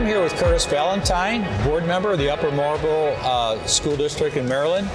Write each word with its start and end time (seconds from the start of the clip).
I'm 0.00 0.06
here 0.06 0.22
with 0.22 0.32
Curtis 0.36 0.64
Valentine, 0.64 1.42
board 1.62 1.86
member 1.86 2.10
of 2.10 2.18
the 2.18 2.30
Upper 2.30 2.50
Marlboro 2.50 3.08
uh, 3.20 3.62
School 3.66 3.98
District 3.98 4.34
in 4.34 4.48
Maryland. 4.48 4.88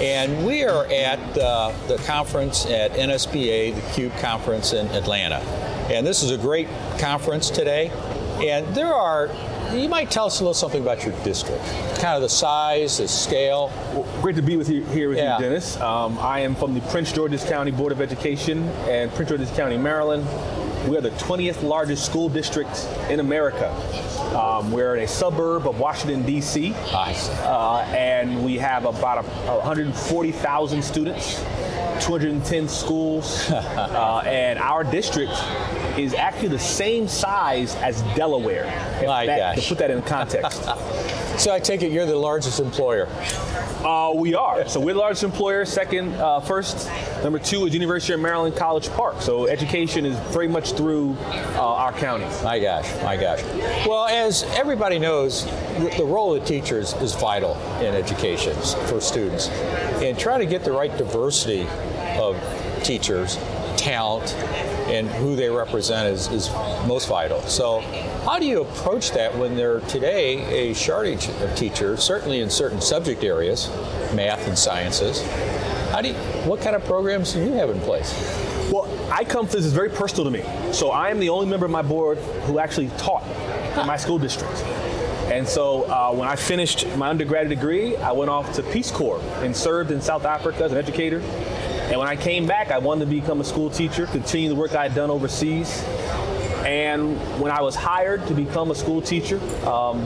And 0.00 0.46
we 0.46 0.62
are 0.62 0.86
at 0.86 1.18
uh, 1.36 1.72
the 1.88 1.96
conference 2.06 2.64
at 2.66 2.92
NSBA, 2.92 3.74
the 3.74 3.80
CUBE 3.92 4.16
conference 4.18 4.72
in 4.72 4.86
Atlanta. 4.90 5.38
And 5.92 6.06
this 6.06 6.22
is 6.22 6.30
a 6.30 6.38
great 6.38 6.68
conference 7.00 7.50
today. 7.50 7.88
And 8.40 8.72
there 8.72 8.94
are, 8.94 9.28
you 9.74 9.88
might 9.88 10.12
tell 10.12 10.26
us 10.26 10.38
a 10.38 10.44
little 10.44 10.54
something 10.54 10.80
about 10.80 11.04
your 11.04 11.14
district, 11.24 11.64
kind 11.98 12.14
of 12.14 12.22
the 12.22 12.28
size, 12.28 12.98
the 12.98 13.08
scale. 13.08 13.72
Well, 13.92 14.22
great 14.22 14.36
to 14.36 14.42
be 14.42 14.56
with 14.56 14.68
you 14.68 14.84
here 14.84 15.08
with 15.08 15.18
Yeah. 15.18 15.38
you, 15.38 15.42
Dennis. 15.42 15.76
Um, 15.80 16.16
I 16.20 16.38
am 16.38 16.54
from 16.54 16.72
the 16.72 16.82
Prince 16.82 17.10
George's 17.10 17.42
County 17.42 17.72
Board 17.72 17.90
of 17.90 18.00
Education 18.00 18.68
and 18.88 19.10
Prince 19.10 19.30
George's 19.30 19.50
County, 19.50 19.76
Maryland. 19.76 20.24
We 20.88 20.96
are 20.96 21.00
the 21.00 21.10
20th 21.10 21.62
largest 21.62 22.04
school 22.04 22.28
district 22.28 22.88
in 23.08 23.20
America. 23.20 23.70
Um, 24.36 24.72
we're 24.72 24.96
in 24.96 25.04
a 25.04 25.08
suburb 25.08 25.68
of 25.68 25.78
Washington, 25.78 26.22
D.C. 26.26 26.70
Nice. 26.70 27.28
Uh, 27.28 27.86
and 27.96 28.44
we 28.44 28.58
have 28.58 28.84
about 28.84 29.24
a, 29.24 29.28
140,000 29.58 30.82
students, 30.82 31.40
210 32.04 32.68
schools, 32.68 33.48
uh, 33.50 34.22
and 34.26 34.58
our 34.58 34.82
district 34.82 35.32
is 35.96 36.14
actually 36.14 36.48
the 36.48 36.58
same 36.58 37.06
size 37.06 37.76
as 37.76 38.02
Delaware. 38.16 38.64
My 39.06 39.26
that- 39.26 39.54
gosh. 39.54 39.62
To 39.62 39.68
put 39.68 39.78
that 39.78 39.90
in 39.90 40.02
context. 40.02 40.62
So 41.38 41.50
I 41.52 41.60
take 41.60 41.82
it 41.82 41.90
you're 41.90 42.04
the 42.06 42.14
largest 42.14 42.60
employer. 42.60 43.06
Uh, 43.82 44.12
we 44.14 44.32
are. 44.32 44.68
So 44.68 44.78
we're 44.78 44.94
the 44.94 45.00
largest 45.00 45.24
employer. 45.24 45.64
Second, 45.64 46.14
uh, 46.14 46.38
first, 46.38 46.88
number 47.24 47.40
two 47.40 47.66
is 47.66 47.74
University 47.74 48.12
of 48.12 48.20
Maryland 48.20 48.54
College 48.54 48.88
Park. 48.90 49.20
So 49.20 49.48
education 49.48 50.06
is 50.06 50.16
very 50.32 50.46
much 50.46 50.74
through 50.74 51.16
uh, 51.20 51.60
our 51.60 51.92
county. 51.92 52.24
My 52.44 52.60
gosh, 52.60 52.88
my 53.02 53.16
gosh. 53.16 53.42
Well, 53.84 54.06
as 54.06 54.44
everybody 54.54 55.00
knows, 55.00 55.46
the, 55.46 55.92
the 55.98 56.04
role 56.04 56.32
of 56.32 56.44
teachers 56.44 56.92
is 56.94 57.16
vital 57.16 57.56
in 57.80 57.92
education 57.94 58.54
for 58.86 59.00
students. 59.00 59.48
And 59.48 60.16
trying 60.16 60.40
to 60.40 60.46
get 60.46 60.62
the 60.62 60.72
right 60.72 60.96
diversity 60.96 61.66
of 62.20 62.40
teachers, 62.84 63.36
talent, 63.82 64.34
and 64.88 65.08
who 65.08 65.34
they 65.34 65.50
represent 65.50 66.08
is, 66.08 66.28
is 66.28 66.48
most 66.86 67.08
vital. 67.08 67.42
So, 67.42 67.80
how 68.24 68.38
do 68.38 68.46
you 68.46 68.62
approach 68.62 69.10
that 69.12 69.36
when 69.36 69.56
there 69.56 69.80
today 69.80 70.70
a 70.70 70.74
shortage 70.74 71.28
of 71.28 71.54
teachers, 71.56 72.02
certainly 72.02 72.40
in 72.40 72.48
certain 72.48 72.80
subject 72.80 73.24
areas, 73.24 73.68
math 74.14 74.46
and 74.46 74.56
sciences? 74.56 75.22
How 75.90 76.00
do 76.00 76.08
you, 76.08 76.14
what 76.44 76.60
kind 76.60 76.76
of 76.76 76.84
programs 76.84 77.32
do 77.32 77.40
you 77.40 77.52
have 77.52 77.70
in 77.70 77.80
place? 77.80 78.12
Well, 78.70 78.88
I 79.12 79.24
come, 79.24 79.46
this 79.46 79.64
is 79.64 79.72
very 79.72 79.90
personal 79.90 80.24
to 80.24 80.30
me. 80.30 80.44
So 80.72 80.90
I 80.90 81.10
am 81.10 81.18
the 81.18 81.28
only 81.28 81.46
member 81.46 81.66
of 81.66 81.72
my 81.72 81.82
board 81.82 82.18
who 82.46 82.58
actually 82.58 82.88
taught 82.96 83.26
in 83.78 83.86
my 83.86 83.96
school 83.96 84.18
district. 84.18 84.62
And 85.32 85.46
so 85.46 85.84
uh, 85.84 86.12
when 86.12 86.28
I 86.28 86.36
finished 86.36 86.86
my 86.96 87.08
undergraduate 87.08 87.58
degree, 87.58 87.96
I 87.96 88.12
went 88.12 88.30
off 88.30 88.52
to 88.54 88.62
Peace 88.62 88.90
Corps 88.90 89.20
and 89.42 89.56
served 89.56 89.90
in 89.90 90.00
South 90.00 90.24
Africa 90.24 90.64
as 90.64 90.72
an 90.72 90.78
educator. 90.78 91.20
And 91.92 91.98
when 91.98 92.08
I 92.08 92.16
came 92.16 92.46
back, 92.46 92.70
I 92.70 92.78
wanted 92.78 93.04
to 93.04 93.10
become 93.10 93.42
a 93.42 93.44
school 93.44 93.68
teacher, 93.68 94.06
continue 94.06 94.48
the 94.48 94.54
work 94.54 94.74
I 94.74 94.84
had 94.84 94.94
done 94.94 95.10
overseas. 95.10 95.84
And 96.64 97.18
when 97.38 97.52
I 97.52 97.60
was 97.60 97.74
hired 97.74 98.26
to 98.28 98.34
become 98.34 98.70
a 98.70 98.74
school 98.74 99.02
teacher, 99.02 99.38
um, 99.68 100.02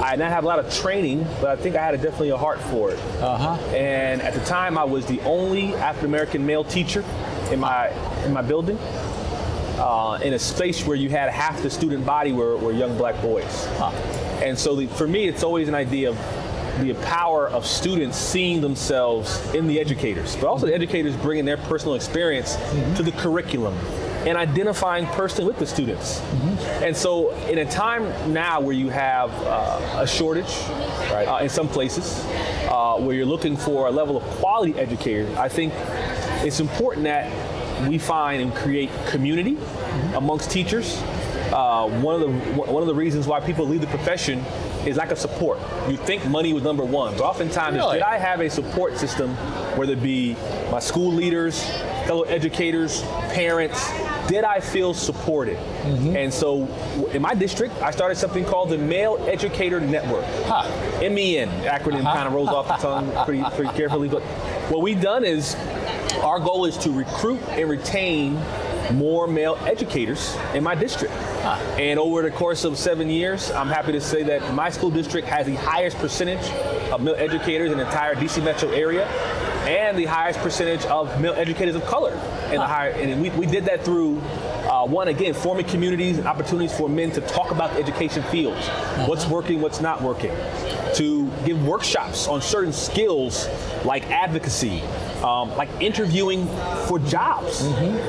I 0.00 0.10
did 0.12 0.20
not 0.20 0.30
have 0.30 0.44
a 0.44 0.46
lot 0.46 0.60
of 0.60 0.72
training, 0.72 1.26
but 1.40 1.46
I 1.46 1.56
think 1.56 1.74
I 1.74 1.84
had 1.84 1.94
a, 1.94 1.98
definitely 1.98 2.28
a 2.28 2.36
heart 2.36 2.60
for 2.60 2.92
it. 2.92 3.00
Uh-huh. 3.20 3.54
And 3.74 4.22
at 4.22 4.34
the 4.34 4.44
time, 4.44 4.78
I 4.78 4.84
was 4.84 5.04
the 5.06 5.20
only 5.22 5.74
African 5.74 6.06
American 6.08 6.46
male 6.46 6.62
teacher 6.62 7.02
in 7.50 7.58
my 7.58 7.88
in 8.24 8.32
my 8.32 8.42
building, 8.42 8.78
uh, 9.78 10.20
in 10.22 10.34
a 10.34 10.38
space 10.38 10.86
where 10.86 10.96
you 10.96 11.10
had 11.10 11.30
half 11.30 11.60
the 11.64 11.70
student 11.70 12.06
body 12.06 12.30
were, 12.30 12.56
were 12.58 12.70
young 12.70 12.96
black 12.96 13.20
boys. 13.20 13.66
Huh. 13.78 13.90
And 14.40 14.56
so 14.56 14.76
the, 14.76 14.86
for 14.86 15.08
me, 15.08 15.26
it's 15.26 15.42
always 15.42 15.66
an 15.66 15.74
idea 15.74 16.10
of 16.10 16.45
the 16.80 16.94
power 17.04 17.48
of 17.48 17.64
students 17.66 18.16
seeing 18.18 18.60
themselves 18.60 19.54
in 19.54 19.66
the 19.66 19.80
educators, 19.80 20.36
but 20.36 20.46
also 20.46 20.66
the 20.66 20.74
educators 20.74 21.16
bringing 21.16 21.44
their 21.44 21.56
personal 21.56 21.94
experience 21.94 22.56
to 22.96 23.02
the 23.02 23.12
curriculum 23.12 23.74
and 24.26 24.36
identifying 24.36 25.06
personally 25.06 25.46
with 25.46 25.58
the 25.58 25.66
students. 25.66 26.20
And 26.82 26.96
so, 26.96 27.30
in 27.46 27.58
a 27.58 27.64
time 27.64 28.32
now 28.32 28.60
where 28.60 28.74
you 28.74 28.88
have 28.90 29.30
uh, 29.44 30.00
a 30.02 30.06
shortage 30.06 30.52
Right. 31.12 31.26
uh, 31.28 31.38
in 31.38 31.48
some 31.48 31.68
places, 31.68 32.24
uh, 32.68 32.96
where 32.96 33.14
you're 33.14 33.24
looking 33.26 33.56
for 33.56 33.86
a 33.86 33.90
level 33.90 34.16
of 34.16 34.24
quality 34.24 34.76
educator, 34.78 35.32
I 35.38 35.48
think 35.48 35.72
it's 36.44 36.58
important 36.58 37.04
that 37.04 37.30
we 37.88 37.98
find 37.98 38.42
and 38.42 38.52
create 38.54 38.90
community 39.06 39.56
amongst 40.14 40.50
teachers. 40.50 41.00
Uh, 41.52 41.88
one 42.00 42.14
of 42.16 42.20
the 42.22 42.28
one 42.60 42.82
of 42.82 42.88
the 42.88 42.94
reasons 42.94 43.26
why 43.28 43.38
people 43.38 43.66
leave 43.66 43.80
the 43.80 43.86
profession 43.86 44.40
is 44.86 44.96
lack 44.96 45.10
of 45.10 45.18
support. 45.18 45.58
You 45.88 45.96
think 45.96 46.24
money 46.26 46.52
was 46.52 46.62
number 46.62 46.84
one, 46.84 47.14
but 47.16 47.24
oftentimes, 47.24 47.76
Really? 47.76 47.94
did 47.94 48.02
I 48.02 48.16
have 48.18 48.40
a 48.40 48.48
support 48.48 48.96
system, 48.96 49.30
whether 49.76 49.92
it 49.92 50.02
be 50.02 50.36
my 50.70 50.78
school 50.78 51.12
leaders, 51.12 51.62
fellow 52.06 52.22
educators, 52.22 53.02
parents? 53.32 53.90
Did 54.28 54.44
I 54.44 54.60
feel 54.60 54.92
supported? 54.92 55.56
Mm-hmm. 55.56 56.16
And 56.16 56.34
so, 56.34 56.66
in 57.12 57.22
my 57.22 57.34
district, 57.34 57.80
I 57.80 57.92
started 57.92 58.16
something 58.16 58.44
called 58.44 58.70
the 58.70 58.78
Male 58.78 59.24
Educator 59.28 59.80
Network. 59.80 60.24
Huh. 60.46 60.68
MEN 61.00 61.48
acronym 61.64 62.00
uh-huh. 62.00 62.14
kind 62.14 62.26
of 62.26 62.34
rolls 62.34 62.48
off 62.48 62.66
the 62.66 62.74
tongue 62.74 63.12
pretty 63.24 63.44
pretty 63.54 63.72
carefully. 63.76 64.08
But 64.08 64.22
what 64.70 64.82
we've 64.82 65.00
done 65.00 65.24
is 65.24 65.54
our 66.22 66.40
goal 66.40 66.64
is 66.64 66.76
to 66.78 66.90
recruit 66.90 67.40
and 67.50 67.68
retain 67.70 68.36
more 68.92 69.26
male 69.26 69.58
educators 69.62 70.36
in 70.54 70.62
my 70.62 70.74
district. 70.74 71.14
And 71.78 71.98
over 71.98 72.22
the 72.22 72.30
course 72.30 72.64
of 72.64 72.78
seven 72.78 73.10
years, 73.10 73.50
I'm 73.50 73.68
happy 73.68 73.92
to 73.92 74.00
say 74.00 74.22
that 74.24 74.54
my 74.54 74.70
school 74.70 74.90
district 74.90 75.28
has 75.28 75.46
the 75.46 75.56
highest 75.56 75.98
percentage 75.98 76.48
of 76.90 77.02
male 77.02 77.14
educators 77.16 77.70
in 77.70 77.78
the 77.78 77.84
entire 77.84 78.14
DC 78.14 78.42
metro 78.42 78.70
area 78.70 79.06
and 79.66 79.98
the 79.98 80.04
highest 80.04 80.38
percentage 80.40 80.84
of 80.86 81.20
male 81.20 81.34
educators 81.34 81.74
of 81.74 81.84
color 81.86 82.12
in 82.46 82.56
the 82.56 82.66
higher 82.66 82.90
and 82.92 83.20
we, 83.20 83.30
we 83.30 83.46
did 83.46 83.64
that 83.64 83.84
through 83.84 84.18
uh, 84.70 84.86
one 84.86 85.08
again 85.08 85.34
forming 85.34 85.66
communities 85.66 86.18
and 86.18 86.28
opportunities 86.28 86.76
for 86.76 86.88
men 86.88 87.10
to 87.10 87.20
talk 87.22 87.50
about 87.50 87.72
the 87.72 87.78
education 87.80 88.22
fields 88.24 88.64
what's 89.08 89.26
working 89.26 89.60
what's 89.60 89.80
not 89.80 90.00
working 90.00 90.30
to 90.94 91.28
give 91.44 91.66
workshops 91.66 92.28
on 92.28 92.40
certain 92.40 92.72
skills 92.72 93.48
like 93.84 94.08
advocacy 94.10 94.82
um, 95.22 95.50
like 95.56 95.68
interviewing 95.80 96.46
for 96.86 96.98
jobs 96.98 97.62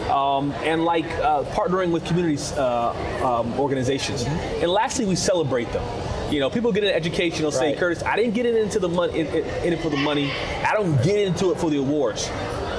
um, 0.10 0.52
and 0.64 0.84
like 0.84 1.06
uh, 1.20 1.44
partnering 1.46 1.92
with 1.92 2.06
communities 2.06 2.52
uh, 2.54 2.92
um, 3.24 3.54
organizations 3.60 4.24
and 4.24 4.70
lastly 4.70 5.06
we 5.06 5.16
celebrate 5.16 5.72
them 5.72 5.84
you 6.32 6.40
know, 6.42 6.50
people 6.50 6.72
get 6.72 6.84
an 6.84 6.90
education. 6.90 7.42
They'll 7.42 7.52
say, 7.52 7.76
"Curtis, 7.76 8.04
I 8.04 8.16
didn't 8.16 8.34
get 8.34 8.46
it 8.46 8.56
into 8.56 8.80
the 8.80 8.90
money, 8.90 9.20
in, 9.20 9.28
in, 9.28 9.46
in 9.64 9.74
it 9.74 9.80
for 9.80 9.90
the 9.90 9.98
money. 9.98 10.32
I 10.66 10.74
don't 10.74 11.02
get 11.04 11.20
into 11.20 11.52
it 11.52 11.58
for 11.58 11.70
the 11.70 11.78
awards." 11.78 12.30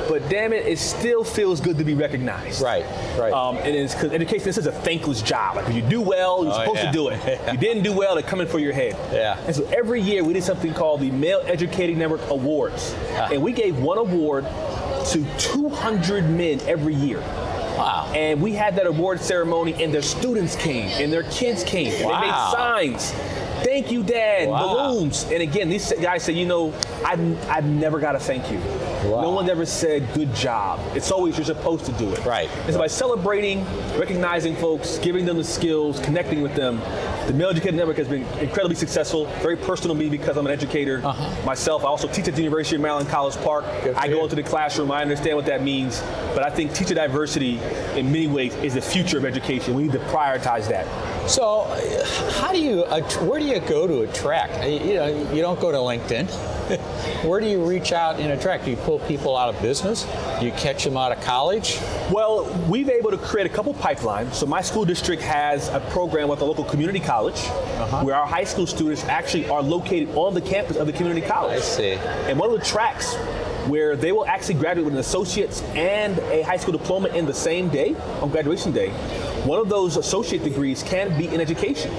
But 0.09 0.29
damn 0.31 0.53
it, 0.55 0.67
it 0.67 0.79
still 0.79 1.23
feels 1.23 1.61
good 1.61 1.77
to 1.79 1.85
be 1.85 1.95
recognized. 1.95 2.63
Right, 2.63 2.85
right. 3.19 3.33
Um, 3.33 3.57
and 3.59 3.69
it's 3.77 3.95
because 3.95 4.13
education 4.13 4.45
this 4.47 4.57
is 4.59 4.67
a 4.67 4.73
thankless 4.73 5.21
job. 5.23 5.57
Like 5.57 5.69
if 5.69 5.75
you 5.77 5.83
do 5.83 6.01
well, 6.01 6.45
you're 6.45 6.53
Oh, 6.55 6.59
supposed 6.61 6.79
yeah. 6.79 6.87
to 6.87 6.93
do 6.93 7.09
it. 7.09 7.41
You 7.53 7.59
didn't 7.59 7.83
do 7.83 7.93
well, 7.93 8.15
they're 8.15 8.23
coming 8.23 8.47
for 8.47 8.59
your 8.59 8.73
head. 8.73 8.97
Yeah. 9.13 9.39
And 9.47 9.55
so 9.55 9.65
every 9.67 10.01
year 10.01 10.25
we 10.25 10.33
did 10.33 10.43
something 10.45 10.73
called 10.75 11.01
the 11.01 11.11
Male 11.11 11.43
Educating 11.45 11.99
Network 11.99 12.23
Awards, 12.31 12.95
Ah. 13.13 13.29
and 13.33 13.43
we 13.43 13.53
gave 13.53 13.79
one 13.79 13.99
award 13.99 14.45
to 15.11 15.27
200 15.39 16.29
men 16.31 16.61
every 16.63 16.95
year. 16.95 17.21
Wow. 17.21 18.11
And 18.15 18.41
we 18.43 18.53
had 18.55 18.75
that 18.77 18.87
award 18.87 19.21
ceremony, 19.21 19.83
and 19.83 19.93
their 19.95 20.03
students 20.03 20.57
came, 20.57 20.89
and 21.03 21.13
their 21.13 21.23
kids 21.25 21.63
came, 21.65 21.93
and 21.93 22.01
they 22.11 22.21
made 22.27 22.51
signs. 22.51 23.13
Thank 23.65 23.91
you, 23.93 24.03
Dad. 24.03 24.49
Wow. 24.49 24.59
Balloons. 24.93 25.25
And 25.25 25.43
again, 25.43 25.69
these 25.69 25.93
guys 26.01 26.23
say, 26.25 26.33
you 26.33 26.47
know, 26.47 26.73
I've, 27.05 27.49
I've 27.49 27.65
never 27.67 27.99
got 28.01 28.15
a 28.17 28.19
thank 28.19 28.51
you. 28.51 28.59
Wow. 29.05 29.23
No 29.23 29.31
one's 29.31 29.49
ever 29.49 29.65
said 29.65 30.13
good 30.15 30.35
job. 30.35 30.81
It's 30.95 31.11
always 31.11 31.37
you're 31.37 31.45
supposed 31.45 31.85
to 31.87 31.93
do 31.93 32.13
it. 32.13 32.25
Right. 32.25 32.51
And 32.65 32.73
so 32.73 32.79
by 32.79 32.89
celebrating, 32.89 33.65
recognizing 33.97 34.57
folks, 34.57 34.99
giving 34.99 35.25
them 35.25 35.37
the 35.37 35.45
skills, 35.45 36.01
connecting 36.01 36.43
with 36.43 36.55
them, 36.55 36.81
the 37.27 37.33
Male 37.33 37.51
Educator 37.51 37.77
Network 37.77 37.99
has 37.99 38.09
been 38.09 38.25
incredibly 38.39 38.75
successful. 38.75 39.27
Very 39.41 39.57
personal 39.57 39.95
to 39.95 40.01
me 40.01 40.09
because 40.09 40.37
I'm 40.37 40.47
an 40.47 40.53
educator 40.53 41.01
myself. 41.45 41.85
I 41.85 41.89
also 41.89 42.09
teach 42.09 42.27
at 42.29 42.35
the 42.35 42.43
University 42.43 42.77
of 42.77 42.83
Maryland 42.83 43.09
College 43.09 43.37
Park. 43.37 43.65
Uh-huh. 43.65 43.85
Good 43.85 43.97
I 43.97 44.09
go 44.09 44.25
into 44.25 44.37
the 44.37 44.43
classroom. 44.43 44.91
I 44.91 45.03
understand 45.03 45.37
what 45.37 45.47
that 45.47 45.63
means. 45.63 46.01
But 46.35 46.45
I 46.45 46.51
think 46.51 46.75
teacher 46.75 46.95
diversity, 46.95 47.59
in 47.95 48.11
many 48.11 48.27
ways, 48.27 48.55
is 48.57 48.75
the 48.75 48.81
future 48.81 49.19
of 49.19 49.25
education. 49.25 49.75
We 49.75 49.85
need 49.85 49.93
to 49.93 49.99
prioritize 49.99 50.69
that. 50.69 50.87
So, 51.29 51.65
how 52.41 52.53
do 52.53 52.61
you? 52.61 52.83
Where 53.27 53.39
do 53.39 53.47
you 53.47 53.61
go 53.61 53.87
to 53.87 54.03
attract? 54.03 54.65
You 54.65 54.95
know, 54.95 55.33
you 55.33 55.43
don't 55.43 55.61
go 55.61 55.71
to 55.71 55.79
LinkedIn. 55.79 56.58
where 57.25 57.41
do 57.41 57.47
you 57.47 57.65
reach 57.65 57.93
out 57.93 58.21
and 58.21 58.33
attract? 58.33 58.65
Do 58.65 58.71
you 58.71 58.77
pull 58.77 58.99
people 59.01 59.37
out 59.37 59.55
of 59.55 59.61
business? 59.63 60.07
Do 60.39 60.47
you 60.47 60.53
catch 60.53 60.85
them 60.85 60.97
out 60.97 61.13
of 61.13 61.23
college? 61.23 61.79
Well, 62.11 62.45
we've 62.69 62.87
been 62.87 62.97
able 62.97 63.11
to 63.11 63.19
create 63.19 63.47
a 63.47 63.55
couple 63.55 63.73
pipelines. 63.75 64.35
So 64.35 64.45
my 64.47 64.61
school 64.61 64.85
district 64.85 65.23
has 65.23 65.69
a 65.69 65.81
program 65.91 66.29
with 66.29 66.43
a 66.43 66.45
local 66.45 66.65
community 66.65 67.01
college, 67.01 67.41
where 68.03 68.15
our 68.15 68.27
high 68.27 68.45
school 68.45 68.67
students 68.67 69.05
actually 69.05 69.49
are 69.49 69.63
located 69.63 70.11
on 70.15 70.35
the 70.35 70.43
campus 70.43 70.77
of 70.77 70.87
the 70.87 70.93
community 70.93 71.27
college. 71.27 71.59
I 71.59 71.61
see. 71.61 71.93
And 71.93 72.39
one 72.39 72.53
of 72.53 72.59
the 72.59 72.65
tracks 72.65 73.15
where 73.67 73.97
they 73.97 74.13
will 74.13 74.27
actually 74.27 74.55
graduate 74.55 74.85
with 74.85 74.95
an 74.95 75.01
associate's 75.01 75.63
and 75.75 76.19
a 76.19 76.43
high 76.43 76.57
school 76.57 76.73
diploma 76.73 77.09
in 77.09 77.27
the 77.27 77.35
same 77.35 77.69
day 77.69 77.95
on 78.21 78.31
graduation 78.31 78.73
day. 78.73 78.91
One 79.45 79.59
of 79.59 79.69
those 79.69 79.97
associate 79.97 80.43
degrees 80.43 80.83
can 80.83 81.17
be 81.19 81.29
in 81.29 81.41
education. 81.41 81.93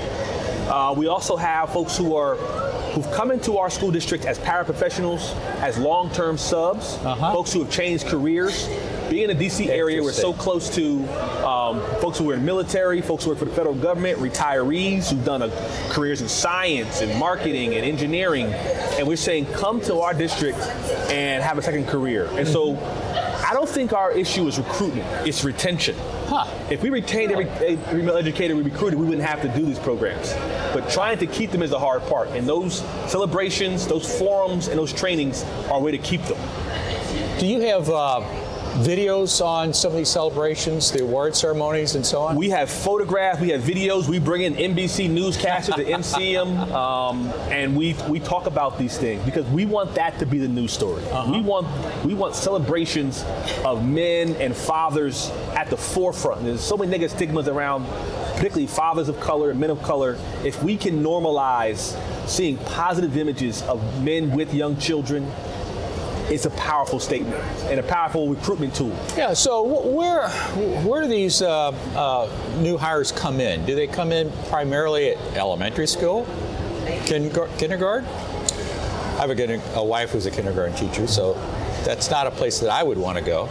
Uh, 0.69 0.93
we 0.95 1.07
also 1.07 1.35
have 1.35 1.71
folks 1.73 1.97
who 1.97 2.15
are 2.15 2.35
who've 2.93 3.09
come 3.11 3.31
into 3.31 3.57
our 3.57 3.69
school 3.69 3.91
district 3.91 4.25
as 4.25 4.39
paraprofessionals, 4.39 5.35
as 5.61 5.77
long-term 5.77 6.37
subs, 6.37 6.95
Uh-huh. 7.03 7.31
folks 7.33 7.53
who 7.53 7.63
have 7.63 7.71
changed 7.71 8.07
careers. 8.07 8.67
Being 9.09 9.29
in 9.31 9.37
the 9.37 9.45
DC 9.47 9.67
area, 9.69 10.03
we're 10.03 10.11
so 10.11 10.33
close 10.33 10.69
to 10.75 10.99
um, 11.43 11.81
folks 11.99 12.19
who 12.19 12.29
are 12.29 12.35
in 12.35 12.45
military, 12.45 13.01
folks 13.01 13.23
who 13.23 13.31
work 13.31 13.39
for 13.39 13.45
the 13.45 13.51
federal 13.51 13.73
government, 13.73 14.19
retirees 14.19 15.09
who've 15.09 15.25
done 15.25 15.41
a, 15.41 15.49
careers 15.89 16.21
in 16.21 16.27
science 16.29 17.01
and 17.01 17.17
marketing 17.19 17.73
and 17.73 17.83
engineering, 17.85 18.45
and 18.53 19.07
we're 19.07 19.17
saying 19.17 19.45
come 19.53 19.81
to 19.81 19.99
our 20.01 20.13
district 20.13 20.59
and 21.09 21.43
have 21.43 21.57
a 21.57 21.61
second 21.61 21.87
career. 21.87 22.27
And 22.33 22.47
so, 22.47 22.77
I 23.47 23.53
don't 23.53 23.67
think 23.69 23.93
our 23.93 24.11
issue 24.11 24.47
is 24.47 24.59
recruitment; 24.59 25.07
it's 25.27 25.43
retention. 25.43 25.95
Huh. 26.29 26.45
If 26.69 26.83
we 26.83 26.91
retained 26.91 27.31
every, 27.31 27.47
every 27.47 28.03
male 28.03 28.15
educator 28.15 28.55
we 28.55 28.61
recruited, 28.61 28.99
we 28.99 29.05
wouldn't 29.07 29.27
have 29.27 29.41
to 29.41 29.47
do 29.47 29.65
these 29.65 29.79
programs. 29.79 30.31
But 30.75 30.87
trying 30.87 31.17
to 31.17 31.25
keep 31.25 31.49
them 31.49 31.63
is 31.63 31.71
the 31.71 31.79
hard 31.79 32.03
part. 32.03 32.29
And 32.29 32.47
those 32.47 32.81
celebrations, 33.07 33.87
those 33.87 34.05
forums, 34.19 34.67
and 34.67 34.77
those 34.77 34.93
trainings 34.93 35.43
are 35.71 35.77
a 35.77 35.79
way 35.79 35.89
to 35.89 35.97
keep 35.97 36.21
them. 36.25 36.37
Do 37.39 37.47
you 37.47 37.61
have 37.61 37.89
uh, 37.89 38.19
videos 38.79 39.43
on 39.45 39.73
some 39.73 39.91
of 39.91 39.97
these 39.97 40.09
celebrations, 40.09 40.91
the 40.91 41.03
award 41.03 41.35
ceremonies, 41.35 41.95
and 41.95 42.05
so 42.05 42.21
on? 42.21 42.35
We 42.35 42.49
have 42.49 42.69
photographs, 42.69 43.39
we 43.39 43.49
have 43.49 43.61
videos. 43.61 44.07
We 44.07 44.19
bring 44.19 44.43
in 44.43 44.55
NBC 44.55 45.09
newscasters 45.09 45.75
to 45.75 45.85
MC 45.85 46.33
them, 46.33 46.57
um, 46.73 47.27
and 47.49 47.75
we 47.75 47.95
we 48.07 48.19
talk 48.19 48.45
about 48.45 48.77
these 48.77 48.97
things 48.97 49.23
because 49.23 49.45
we 49.47 49.65
want 49.65 49.95
that 49.95 50.17
to 50.19 50.25
be 50.25 50.39
the 50.39 50.47
news 50.47 50.73
story. 50.73 51.03
We 51.29 51.41
want 51.41 51.67
we 52.05 52.13
want 52.13 52.35
celebrations 52.35 53.23
of 53.65 53.85
men 53.85 54.35
and 54.35 54.55
fathers 54.55 55.29
at 55.55 55.69
the 55.69 55.77
forefront. 55.77 56.43
There's 56.43 56.61
so 56.61 56.77
many 56.77 56.91
negative 56.91 57.15
stigmas 57.15 57.47
around, 57.47 57.85
particularly 58.35 58.67
fathers 58.67 59.09
of 59.09 59.19
color, 59.19 59.51
and 59.51 59.59
men 59.59 59.69
of 59.69 59.81
color. 59.83 60.17
If 60.43 60.63
we 60.63 60.77
can 60.77 61.03
normalize 61.03 61.97
seeing 62.27 62.57
positive 62.57 63.17
images 63.17 63.61
of 63.63 64.03
men 64.03 64.31
with 64.31 64.53
young 64.53 64.77
children, 64.77 65.29
it's 66.29 66.45
a 66.45 66.51
powerful 66.51 66.99
statement 66.99 67.43
and 67.69 67.79
a 67.79 67.83
powerful 67.83 68.29
recruitment 68.29 68.75
tool. 68.75 68.95
Yeah. 69.17 69.33
So 69.33 69.63
where 69.63 70.29
where 70.83 71.01
do 71.01 71.07
these 71.07 71.41
uh, 71.41 71.69
uh, 71.95 72.29
new 72.59 72.77
hires 72.77 73.11
come 73.11 73.39
in? 73.39 73.65
Do 73.65 73.75
they 73.75 73.87
come 73.87 74.11
in 74.11 74.31
primarily 74.47 75.11
at 75.11 75.17
elementary 75.35 75.87
school, 75.87 76.27
kindergarten? 77.05 78.05
I 79.19 79.27
have 79.27 79.37
a, 79.37 79.61
a 79.75 79.83
wife 79.83 80.11
who's 80.11 80.25
a 80.25 80.31
kindergarten 80.31 80.75
teacher, 80.75 81.05
so 81.07 81.33
that's 81.83 82.09
not 82.09 82.25
a 82.25 82.31
place 82.31 82.59
that 82.59 82.69
I 82.69 82.83
would 82.83 82.97
want 82.97 83.17
to 83.17 83.23
go. 83.23 83.49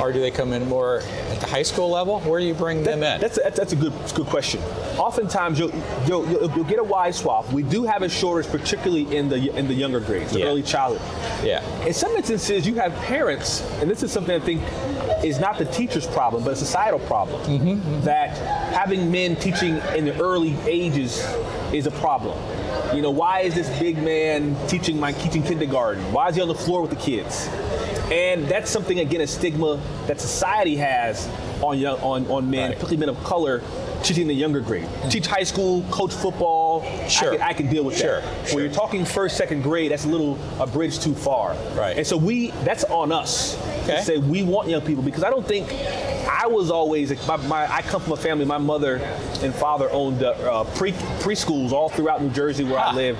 Or 0.00 0.12
do 0.12 0.20
they 0.20 0.30
come 0.30 0.52
in 0.52 0.66
more 0.68 1.00
at 1.30 1.40
the 1.40 1.46
high 1.46 1.62
school 1.62 1.90
level? 1.90 2.20
Where 2.20 2.40
do 2.40 2.46
you 2.46 2.54
bring 2.54 2.82
them 2.82 3.02
in? 3.02 3.20
That's 3.20 3.38
a, 3.38 3.50
that's, 3.54 3.72
a 3.72 3.76
good 3.76 3.92
good 4.14 4.26
question. 4.26 4.60
Oftentimes 4.98 5.58
you'll, 5.58 5.70
you'll 6.06 6.26
you'll 6.30 6.50
you'll 6.56 6.64
get 6.64 6.78
a 6.78 6.84
wide 6.84 7.14
swath. 7.14 7.52
We 7.52 7.62
do 7.62 7.84
have 7.84 8.02
a 8.02 8.08
shortage, 8.08 8.50
particularly 8.50 9.14
in 9.16 9.28
the 9.28 9.54
in 9.56 9.68
the 9.68 9.74
younger 9.74 10.00
grades, 10.00 10.32
the 10.32 10.40
Yeah. 10.40 10.46
early 10.46 10.62
childhood. 10.62 11.02
yeah. 11.44 11.62
In 11.86 11.92
some 11.92 12.12
instances, 12.16 12.66
you 12.66 12.74
have 12.76 12.94
parents, 13.02 13.62
and 13.80 13.90
this 13.90 14.02
is 14.02 14.10
something 14.10 14.34
I 14.40 14.44
think 14.44 14.62
is 15.24 15.38
not 15.38 15.58
the 15.58 15.66
teacher's 15.66 16.06
problem, 16.06 16.44
but 16.44 16.52
a 16.54 16.56
societal 16.56 17.00
problem. 17.00 17.42
Mm-hmm, 17.44 18.00
That 18.02 18.30
having 18.72 19.10
men 19.10 19.36
teaching 19.36 19.76
in 19.96 20.06
the 20.06 20.18
early 20.20 20.56
ages 20.66 21.22
is 21.72 21.86
a 21.86 21.90
problem. 21.90 22.38
You 22.96 23.02
know, 23.02 23.10
why 23.10 23.40
is 23.40 23.54
this 23.54 23.68
big 23.78 23.98
man 24.02 24.56
teaching 24.66 24.98
my 24.98 25.12
teaching 25.12 25.42
kindergarten? 25.42 26.02
Why 26.12 26.28
is 26.28 26.36
he 26.36 26.42
on 26.42 26.48
the 26.48 26.54
floor 26.54 26.80
with 26.80 26.90
the 26.90 26.96
kids? 26.96 27.48
And 28.10 28.46
that's 28.48 28.70
something 28.70 28.98
again 28.98 29.20
a 29.20 29.26
stigma 29.26 29.80
that 30.06 30.20
society 30.20 30.76
has 30.76 31.28
on 31.62 31.78
young 31.78 31.98
on, 32.00 32.26
on 32.28 32.50
men, 32.50 32.70
Right. 32.70 32.78
particularly 32.78 32.96
men 32.96 33.08
of 33.10 33.22
color, 33.24 33.62
teaching 34.02 34.26
the 34.26 34.34
younger 34.34 34.60
grade. 34.60 34.88
Teach 35.10 35.26
high 35.26 35.44
school, 35.44 35.82
coach 35.90 36.12
football. 36.12 36.82
Sure. 37.08 37.32
I 37.34 37.36
can, 37.36 37.42
I 37.42 37.52
can 37.52 37.66
deal 37.70 37.84
with 37.84 37.96
Sure, 37.96 38.20
that. 38.20 38.48
sure. 38.48 38.56
When 38.56 38.64
you're 38.64 38.72
talking 38.74 39.04
first, 39.04 39.36
second 39.36 39.62
grade, 39.62 39.92
that's 39.92 40.06
a 40.06 40.08
little 40.08 40.38
a 40.58 40.66
bridge 40.66 40.98
too 40.98 41.14
far. 41.14 41.54
Right. 41.76 41.96
And 41.96 42.06
so 42.06 42.16
we 42.16 42.50
that's 42.64 42.82
on 42.84 43.12
us 43.12 43.56
Okay. 43.84 43.96
to 43.98 44.02
say 44.02 44.18
we 44.18 44.42
want 44.42 44.68
young 44.68 44.80
people 44.82 45.02
because 45.02 45.22
I 45.22 45.30
don't 45.30 45.46
think 45.46 45.68
I 46.28 46.46
was 46.48 46.70
always 46.70 47.10
my, 47.28 47.36
my 47.36 47.72
I 47.72 47.82
come 47.82 48.00
from 48.00 48.12
a 48.12 48.16
family. 48.16 48.44
My 48.44 48.58
mother 48.58 48.96
and 49.42 49.54
father 49.54 49.88
owned 49.90 50.22
uh, 50.24 50.64
pre 50.74 50.92
preschools 51.22 51.70
all 51.72 51.88
throughout 51.90 52.22
New 52.22 52.30
Jersey 52.30 52.64
where 52.64 52.78
Ah. 52.78 52.90
I 52.90 52.94
lived, 52.94 53.18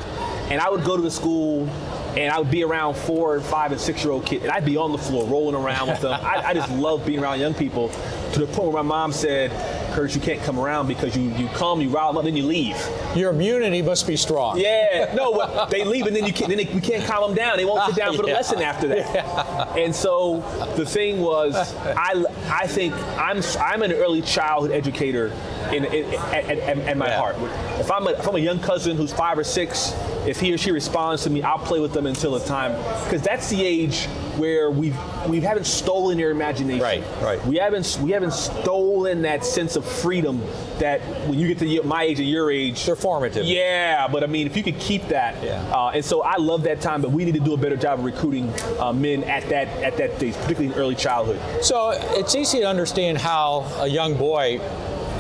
and 0.51 0.61
I 0.61 0.69
would 0.69 0.83
go 0.85 0.97
to 0.97 1.03
the 1.03 1.11
school. 1.11 1.69
And 2.17 2.33
I 2.33 2.39
would 2.39 2.51
be 2.51 2.65
around 2.65 2.95
four, 2.95 3.37
and 3.37 3.45
five, 3.45 3.73
and 3.73 3.81
six-year-old 3.81 4.27
kids, 4.27 4.43
and 4.43 4.53
I'd 4.53 4.65
be 4.65 4.77
on 4.77 4.91
the 4.93 4.99
floor 4.99 5.25
rolling 5.27 5.55
around 5.55 5.89
with 5.89 6.01
them. 6.01 6.13
I, 6.13 6.43
I 6.47 6.55
just 6.55 6.71
love 6.73 7.07
being 7.07 7.21
around 7.21 7.39
young 7.41 7.55
people, 7.55 7.91
to 8.33 8.41
the 8.41 8.47
point 8.47 8.73
where 8.73 8.83
my 8.83 8.89
mom 8.89 9.13
said, 9.13 9.51
"Curtis, 9.95 10.15
you 10.15 10.21
can't 10.21 10.41
come 10.43 10.59
around 10.59 10.87
because 10.87 11.17
you 11.17 11.31
you 11.35 11.49
come, 11.49 11.81
you 11.81 11.89
rile 11.89 12.09
them 12.09 12.19
up, 12.19 12.25
then 12.25 12.37
you 12.37 12.45
leave." 12.45 12.77
Your 13.17 13.31
immunity 13.31 13.83
must 13.83 14.07
be 14.07 14.17
strong. 14.17 14.59
Yeah, 14.59 15.13
no, 15.17 15.33
but 15.35 15.69
they 15.71 15.85
leave 15.85 16.07
and 16.07 16.15
then 16.15 16.25
you 16.27 16.33
can't, 16.33 16.49
then 16.49 16.59
they, 16.59 16.73
we 16.73 16.81
can't 16.81 17.05
calm 17.05 17.29
them 17.29 17.37
down. 17.37 17.57
They 17.57 17.65
won't 17.65 17.85
sit 17.87 17.97
down 17.97 18.15
for 18.17 18.23
the 18.23 18.29
Yeah. 18.33 18.35
lesson 18.35 18.63
after 18.63 18.89
that. 18.89 19.69
And 19.81 19.95
so 19.95 20.41
the 20.77 20.85
thing 20.87 21.21
was, 21.21 21.55
I, 21.77 22.25
I 22.51 22.67
think 22.67 22.93
I'm 23.19 23.41
I'm 23.59 23.83
an 23.83 23.93
early 23.93 24.21
childhood 24.23 24.71
educator 24.73 25.33
in, 25.73 25.85
in, 25.87 26.05
at, 26.15 26.45
at- 26.45 26.79
at 26.79 26.97
my 26.97 27.07
Yeah. 27.07 27.19
heart. 27.19 27.37
If 27.81 27.91
I'm, 27.91 28.07
a, 28.07 28.11
if 28.11 28.29
I'm 28.29 28.35
a 28.37 28.39
young 28.39 28.59
cousin 28.61 28.97
who's 28.97 29.13
five 29.13 29.39
or 29.39 29.45
six, 29.45 29.93
if 30.27 30.39
he 30.41 30.53
or 30.53 30.59
she 30.59 30.71
responds 30.71 31.25
to 31.25 31.31
me, 31.31 31.43
I'll 31.43 31.59
play 31.59 31.81
with 31.81 31.93
them 31.93 32.07
until 32.07 32.33
the 32.39 32.45
time 32.45 32.73
because 33.05 33.23
that's 33.23 33.49
the 33.51 33.65
age 33.65 34.05
where 34.37 34.71
we've 34.71 34.97
we 35.29 35.41
haven't 35.41 35.65
stolen 35.67 36.19
their 36.19 36.31
imagination. 36.31 36.83
Right, 36.83 37.03
right. 37.23 37.45
We 37.47 37.57
haven't 37.57 37.99
we 38.03 38.11
haven't 38.11 38.20
stolen 38.31 39.23
that 39.23 39.45
sense 39.45 39.77
of 39.77 39.85
freedom 39.85 40.43
that 40.79 41.01
when 41.27 41.39
you 41.39 41.49
get 41.49 41.59
to 41.61 41.83
my 41.85 42.03
age 42.03 42.19
and 42.21 42.29
your 42.29 42.51
age, 42.51 42.85
They're 42.85 42.97
formative. 42.97 43.45
yeah, 43.47 44.07
but 44.09 44.23
I 44.23 44.27
mean, 44.27 44.47
if 44.47 44.57
you 44.57 44.63
could 44.63 44.79
keep 44.79 45.09
that, 45.09 45.43
Yeah. 45.43 45.63
uh, 45.75 45.91
and 45.95 46.05
so 46.05 46.23
I 46.23 46.37
love 46.37 46.65
that 46.65 46.81
time, 46.83 47.01
but 47.01 47.11
we 47.11 47.25
need 47.25 47.35
to 47.35 47.41
do 47.41 47.55
a 47.55 47.57
better 47.57 47.77
job 47.77 47.99
of 48.01 48.05
recruiting 48.05 48.53
uh, 48.79 48.93
men 48.93 49.25
at 49.25 49.49
that 49.49 49.69
at 49.83 49.97
that 49.97 50.17
stage, 50.17 50.35
particularly 50.35 50.67
in 50.75 50.79
early 50.79 50.95
childhood. 50.95 51.41
So 51.65 51.91
it's 52.19 52.35
easy 52.35 52.59
to 52.61 52.67
understand 52.69 53.19
how 53.19 53.65
a 53.79 53.87
young 53.89 54.15
boy 54.15 54.59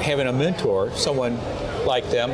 having 0.02 0.26
a 0.26 0.32
mentor, 0.32 0.90
someone 0.96 1.38
like 1.86 2.08
them, 2.10 2.30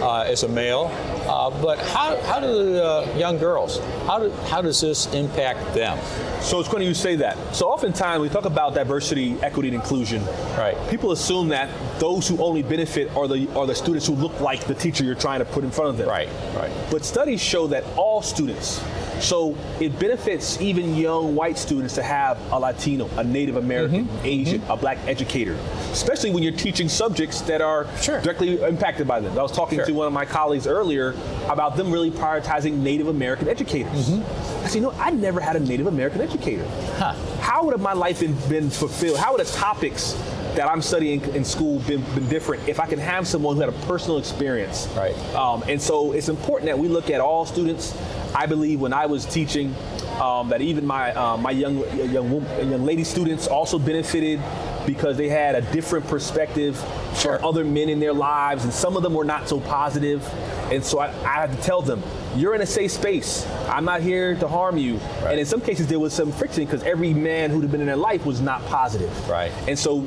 uh, 0.00 0.22
as 0.22 0.42
a 0.42 0.48
male, 0.48 0.90
uh, 1.28 1.50
but 1.62 1.78
how, 1.78 2.20
how 2.22 2.40
do 2.40 2.46
the 2.46 2.84
uh, 2.84 3.16
young 3.16 3.38
girls, 3.38 3.78
how, 4.06 4.18
do, 4.18 4.30
how 4.48 4.62
does 4.62 4.80
this 4.80 5.12
impact 5.14 5.74
them? 5.74 5.98
So 6.40 6.60
it's 6.60 6.68
funny 6.68 6.86
you 6.86 6.94
say 6.94 7.16
that. 7.16 7.36
So 7.54 7.68
oftentimes 7.68 8.20
we 8.20 8.28
talk 8.28 8.44
about 8.44 8.74
diversity, 8.74 9.36
equity, 9.42 9.68
and 9.68 9.74
inclusion. 9.74 10.24
Right. 10.56 10.76
People 10.88 11.12
assume 11.12 11.48
that 11.48 11.68
those 11.98 12.28
who 12.28 12.42
only 12.42 12.62
benefit 12.62 13.14
are 13.16 13.26
the 13.26 13.48
are 13.54 13.66
the 13.66 13.74
students 13.74 14.06
who 14.06 14.14
look 14.14 14.40
like 14.40 14.64
the 14.64 14.74
teacher 14.74 15.04
you're 15.04 15.14
trying 15.14 15.40
to 15.40 15.44
put 15.44 15.64
in 15.64 15.70
front 15.70 15.90
of 15.90 15.96
them. 15.96 16.08
Right, 16.08 16.28
right. 16.54 16.70
But 16.90 17.04
studies 17.04 17.40
show 17.42 17.66
that 17.68 17.84
all 17.96 18.22
students, 18.22 18.82
so 19.20 19.56
it 19.80 19.98
benefits 19.98 20.60
even 20.60 20.94
young 20.94 21.34
white 21.34 21.58
students 21.58 21.94
to 21.94 22.02
have 22.02 22.38
a 22.52 22.58
Latino, 22.58 23.08
a 23.16 23.24
Native 23.24 23.56
American, 23.56 24.06
Mm-hmm. 24.06 24.26
Asian, 24.26 24.62
a 24.68 24.76
black 24.76 24.98
educator, 25.06 25.54
especially 25.92 26.30
when 26.30 26.42
you're 26.42 26.52
teaching 26.52 26.88
subjects 26.88 27.40
that 27.42 27.60
are 27.60 27.86
Sure. 28.00 28.20
directly 28.20 28.60
impacted 28.62 29.06
by 29.08 29.20
them. 29.20 29.38
I 29.38 29.42
was 29.42 29.52
talking 29.52 29.78
Sure. 29.78 29.86
to 29.86 29.92
one 29.92 30.06
of 30.06 30.12
my 30.12 30.24
colleagues 30.24 30.66
earlier 30.66 31.14
about 31.48 31.76
them 31.76 31.90
really 31.90 32.10
prioritizing 32.10 32.78
Native 32.78 33.08
American 33.08 33.48
educators. 33.48 34.08
Mm-hmm. 34.10 34.64
I 34.64 34.68
said, 34.68 34.74
you 34.76 34.80
know, 34.82 34.94
I 34.98 35.10
never 35.10 35.40
had 35.40 35.56
a 35.56 35.60
Native 35.60 35.86
American 35.86 36.20
educator. 36.20 36.66
Huh. 36.96 37.14
How 37.40 37.64
would 37.64 37.72
have 37.72 37.80
my 37.80 37.92
life 37.94 38.20
been, 38.20 38.34
been 38.48 38.70
fulfilled? 38.70 39.18
How 39.18 39.32
would 39.36 39.44
the 39.44 39.50
topics 39.50 40.12
that 40.58 40.68
I'm 40.68 40.82
studying 40.82 41.22
in 41.36 41.44
school 41.44 41.78
been, 41.78 42.02
been 42.16 42.28
different 42.28 42.68
if 42.68 42.80
I 42.80 42.86
can 42.86 42.98
have 42.98 43.28
someone 43.28 43.54
who 43.54 43.60
had 43.60 43.68
a 43.68 43.86
personal 43.86 44.18
experience? 44.18 44.88
Right. 44.96 45.16
Um, 45.32 45.62
and 45.68 45.80
so 45.80 46.10
it's 46.10 46.28
important 46.28 46.66
that 46.66 46.76
we 46.76 46.88
look 46.88 47.10
at 47.10 47.20
all 47.20 47.46
students. 47.46 47.96
I 48.34 48.46
believe 48.46 48.80
when 48.80 48.92
I 48.92 49.06
was 49.06 49.24
teaching, 49.24 49.72
um, 50.20 50.48
that 50.48 50.60
even 50.60 50.86
my 50.86 51.12
uh, 51.12 51.36
my 51.36 51.50
young 51.50 51.78
young 52.10 52.30
young 52.70 52.84
lady 52.84 53.04
students 53.04 53.46
also 53.46 53.78
benefited 53.78 54.40
because 54.86 55.16
they 55.16 55.28
had 55.28 55.54
a 55.54 55.60
different 55.72 56.06
perspective 56.06 56.82
Sure. 57.14 57.36
from 57.36 57.44
other 57.44 57.64
men 57.64 57.88
in 57.88 57.98
their 58.00 58.12
lives, 58.12 58.64
and 58.64 58.72
some 58.72 58.96
of 58.96 59.02
them 59.02 59.12
were 59.12 59.24
not 59.24 59.48
so 59.48 59.58
positive. 59.60 60.24
And 60.70 60.84
so 60.84 61.00
I, 61.00 61.08
I 61.24 61.34
had 61.46 61.50
to 61.52 61.58
tell 61.62 61.82
them, 61.82 62.02
"You're 62.36 62.54
in 62.54 62.60
a 62.60 62.66
safe 62.66 62.92
space. 62.92 63.46
I'm 63.68 63.84
not 63.84 64.00
here 64.02 64.36
to 64.36 64.46
harm 64.48 64.76
you." 64.78 64.98
And 65.26 65.38
in 65.40 65.46
some 65.46 65.60
cases, 65.60 65.86
there 65.88 65.98
was 65.98 66.12
some 66.14 66.30
friction 66.30 66.64
because 66.64 66.82
every 66.84 67.12
man 67.12 67.50
who'd 67.50 67.62
have 67.62 67.72
been 67.72 67.80
in 67.80 67.86
their 67.86 67.96
life 67.96 68.24
was 68.24 68.40
not 68.40 68.64
positive. 68.66 69.10
Right. 69.28 69.52
And 69.66 69.78
so 69.78 70.06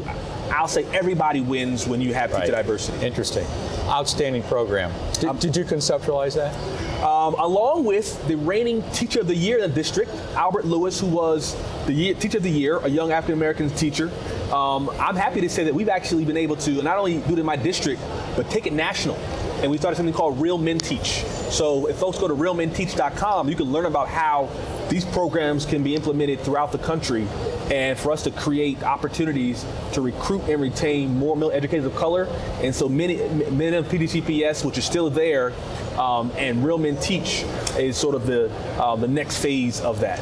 I'll 0.51 0.67
say 0.67 0.85
everybody 0.93 1.41
wins 1.41 1.87
when 1.87 2.01
you 2.01 2.13
have 2.13 2.31
teacher 2.31 2.51
diversity. 2.51 3.05
Interesting. 3.05 3.45
Outstanding 3.85 4.43
program. 4.43 4.91
Did, 5.19 5.39
did 5.39 5.57
you 5.57 5.65
conceptualize 5.65 6.35
that? 6.35 6.53
um, 7.01 7.33
along 7.39 7.83
with 7.85 8.25
the 8.27 8.35
reigning 8.35 8.83
Teacher 8.91 9.21
of 9.21 9.27
the 9.27 9.35
Year 9.35 9.57
in 9.57 9.69
the 9.69 9.75
district, 9.75 10.11
Albert 10.35 10.65
Lewis, 10.65 10.99
who 10.99 11.07
was 11.07 11.55
the 11.87 11.93
year, 11.93 12.13
Teacher 12.13 12.37
of 12.37 12.43
the 12.43 12.51
Year, 12.51 12.77
a 12.77 12.87
young 12.87 13.11
African 13.11 13.33
American 13.33 13.69
teacher. 13.71 14.11
Um, 14.53 14.89
I'm 14.99 15.15
happy 15.15 15.41
to 15.41 15.49
say 15.49 15.63
that 15.63 15.73
we've 15.73 15.89
actually 15.89 16.25
been 16.25 16.37
able 16.37 16.55
to 16.57 16.81
not 16.83 16.97
only 16.97 17.17
do 17.19 17.33
it 17.33 17.39
in 17.39 17.45
my 17.45 17.55
district, 17.55 18.01
but 18.35 18.49
take 18.49 18.67
it 18.67 18.73
national. 18.73 19.17
And 19.61 19.69
we 19.69 19.77
started 19.77 19.95
something 19.95 20.13
called 20.13 20.41
Real 20.41 20.57
Men 20.57 20.79
Teach. 20.79 21.23
So 21.51 21.87
if 21.87 21.97
folks 21.97 22.17
go 22.17 22.27
to 22.27 22.33
realmenteach.com, 22.33 23.47
you 23.47 23.55
can 23.55 23.71
learn 23.71 23.85
about 23.85 24.07
how 24.07 24.49
these 24.89 25.05
programs 25.05 25.67
can 25.67 25.83
be 25.83 25.95
implemented 25.95 26.39
throughout 26.39 26.71
the 26.71 26.79
country 26.79 27.27
and 27.69 27.97
for 27.97 28.11
us 28.11 28.23
to 28.23 28.31
create 28.31 28.81
opportunities 28.81 29.63
to 29.93 30.01
recruit 30.01 30.41
and 30.49 30.59
retain 30.59 31.15
more 31.15 31.37
male 31.37 31.51
educators 31.51 31.85
of 31.85 31.95
color. 31.95 32.27
And 32.63 32.73
so 32.73 32.89
many, 32.89 33.17
men 33.51 33.75
of 33.75 33.87
PGCPS, 33.87 34.65
which 34.65 34.79
is 34.79 34.85
still 34.85 35.11
there, 35.11 35.53
um, 35.99 36.31
and 36.37 36.65
Real 36.65 36.79
Men 36.79 36.97
Teach 36.97 37.43
is 37.77 37.97
sort 37.97 38.15
of 38.15 38.25
the, 38.25 38.51
uh, 38.81 38.95
the 38.95 39.07
next 39.07 39.37
phase 39.37 39.79
of 39.81 39.99
that. 39.99 40.19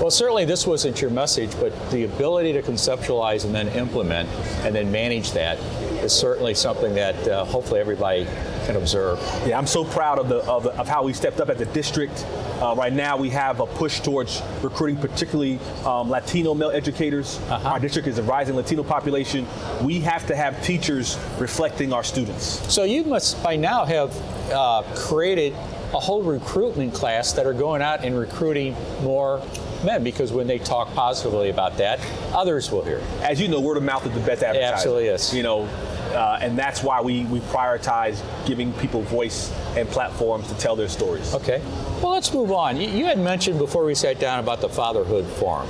Well, 0.00 0.10
certainly 0.10 0.46
this 0.46 0.66
wasn't 0.66 1.02
your 1.02 1.10
message, 1.10 1.50
but 1.60 1.72
the 1.90 2.04
ability 2.04 2.54
to 2.54 2.62
conceptualize 2.62 3.44
and 3.44 3.54
then 3.54 3.68
implement 3.68 4.30
and 4.64 4.74
then 4.74 4.90
manage 4.90 5.32
that 5.32 5.58
is 6.02 6.10
certainly 6.10 6.54
something 6.54 6.94
that 6.94 7.28
uh, 7.28 7.44
hopefully 7.44 7.80
everybody 7.80 8.26
can 8.70 8.80
observe. 8.80 9.18
Yeah, 9.46 9.58
I'm 9.58 9.66
so 9.66 9.84
proud 9.84 10.18
of, 10.18 10.28
the, 10.28 10.38
of, 10.48 10.62
the, 10.62 10.72
of 10.78 10.88
how 10.88 11.02
we 11.02 11.12
stepped 11.12 11.40
up 11.40 11.48
at 11.48 11.58
the 11.58 11.66
district. 11.66 12.24
Uh, 12.60 12.74
right 12.76 12.92
now, 12.92 13.16
we 13.16 13.30
have 13.30 13.60
a 13.60 13.66
push 13.66 14.00
towards 14.00 14.42
recruiting, 14.62 14.96
particularly 14.96 15.58
um, 15.84 16.08
Latino 16.08 16.54
male 16.54 16.70
educators. 16.70 17.38
Uh-huh. 17.48 17.70
Our 17.70 17.80
district 17.80 18.06
is 18.06 18.18
a 18.18 18.22
rising 18.22 18.54
Latino 18.54 18.84
population. 18.84 19.46
We 19.82 20.00
have 20.00 20.26
to 20.28 20.36
have 20.36 20.62
teachers 20.64 21.18
reflecting 21.38 21.92
our 21.92 22.04
students. 22.04 22.44
So 22.72 22.84
you 22.84 23.02
must 23.04 23.42
by 23.42 23.56
now 23.56 23.84
have 23.84 24.16
uh, 24.52 24.82
created 24.94 25.52
a 25.92 25.98
whole 25.98 26.22
recruitment 26.22 26.94
class 26.94 27.32
that 27.32 27.46
are 27.46 27.52
going 27.52 27.82
out 27.82 28.04
and 28.04 28.16
recruiting 28.16 28.76
more 29.02 29.42
men 29.84 30.04
because 30.04 30.32
when 30.32 30.46
they 30.46 30.58
talk 30.58 30.92
positively 30.94 31.50
about 31.50 31.76
that, 31.78 31.98
others 32.32 32.70
will 32.70 32.84
hear. 32.84 33.02
As 33.22 33.40
you 33.40 33.48
know, 33.48 33.60
word 33.60 33.76
of 33.76 33.82
mouth 33.82 34.06
is 34.06 34.12
the 34.12 34.20
best 34.20 34.42
advertising. 34.42 34.62
It 34.62 34.72
absolutely 34.72 35.06
is. 35.06 35.34
You 35.34 35.42
know, 35.42 35.68
uh, 36.12 36.38
and 36.40 36.58
that's 36.58 36.82
why 36.82 37.00
we, 37.00 37.24
we 37.24 37.40
prioritize 37.40 38.22
giving 38.46 38.72
people 38.74 39.02
voice 39.02 39.52
and 39.76 39.88
platforms 39.88 40.48
to 40.48 40.58
tell 40.58 40.76
their 40.76 40.88
stories. 40.88 41.34
Okay. 41.34 41.62
Well, 42.02 42.12
let's 42.12 42.32
move 42.32 42.50
on. 42.52 42.76
You, 42.76 42.88
you 42.88 43.04
had 43.04 43.18
mentioned 43.18 43.58
before 43.58 43.84
we 43.84 43.94
sat 43.94 44.18
down 44.18 44.40
about 44.40 44.60
the 44.60 44.68
Fatherhood 44.68 45.26
Forum. 45.26 45.66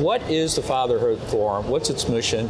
What 0.00 0.22
is 0.30 0.56
the 0.56 0.62
Fatherhood 0.62 1.18
Forum? 1.24 1.68
What's 1.68 1.90
its 1.90 2.08
mission? 2.08 2.48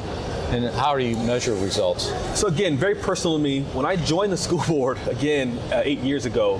And 0.51 0.67
how 0.75 0.97
do 0.97 1.03
you 1.03 1.17
measure 1.17 1.55
results? 1.55 2.13
So 2.39 2.47
again, 2.49 2.77
very 2.77 2.95
personal 2.95 3.39
to 3.39 3.43
me. 3.43 3.63
When 3.73 3.87
I 3.87 3.97
joined 3.97 4.33
the 4.33 4.37
school 4.49 4.63
board 4.69 4.99
again 5.09 5.59
uh, 5.73 5.83
eight 5.85 6.01
years 6.01 6.27
ago, 6.27 6.59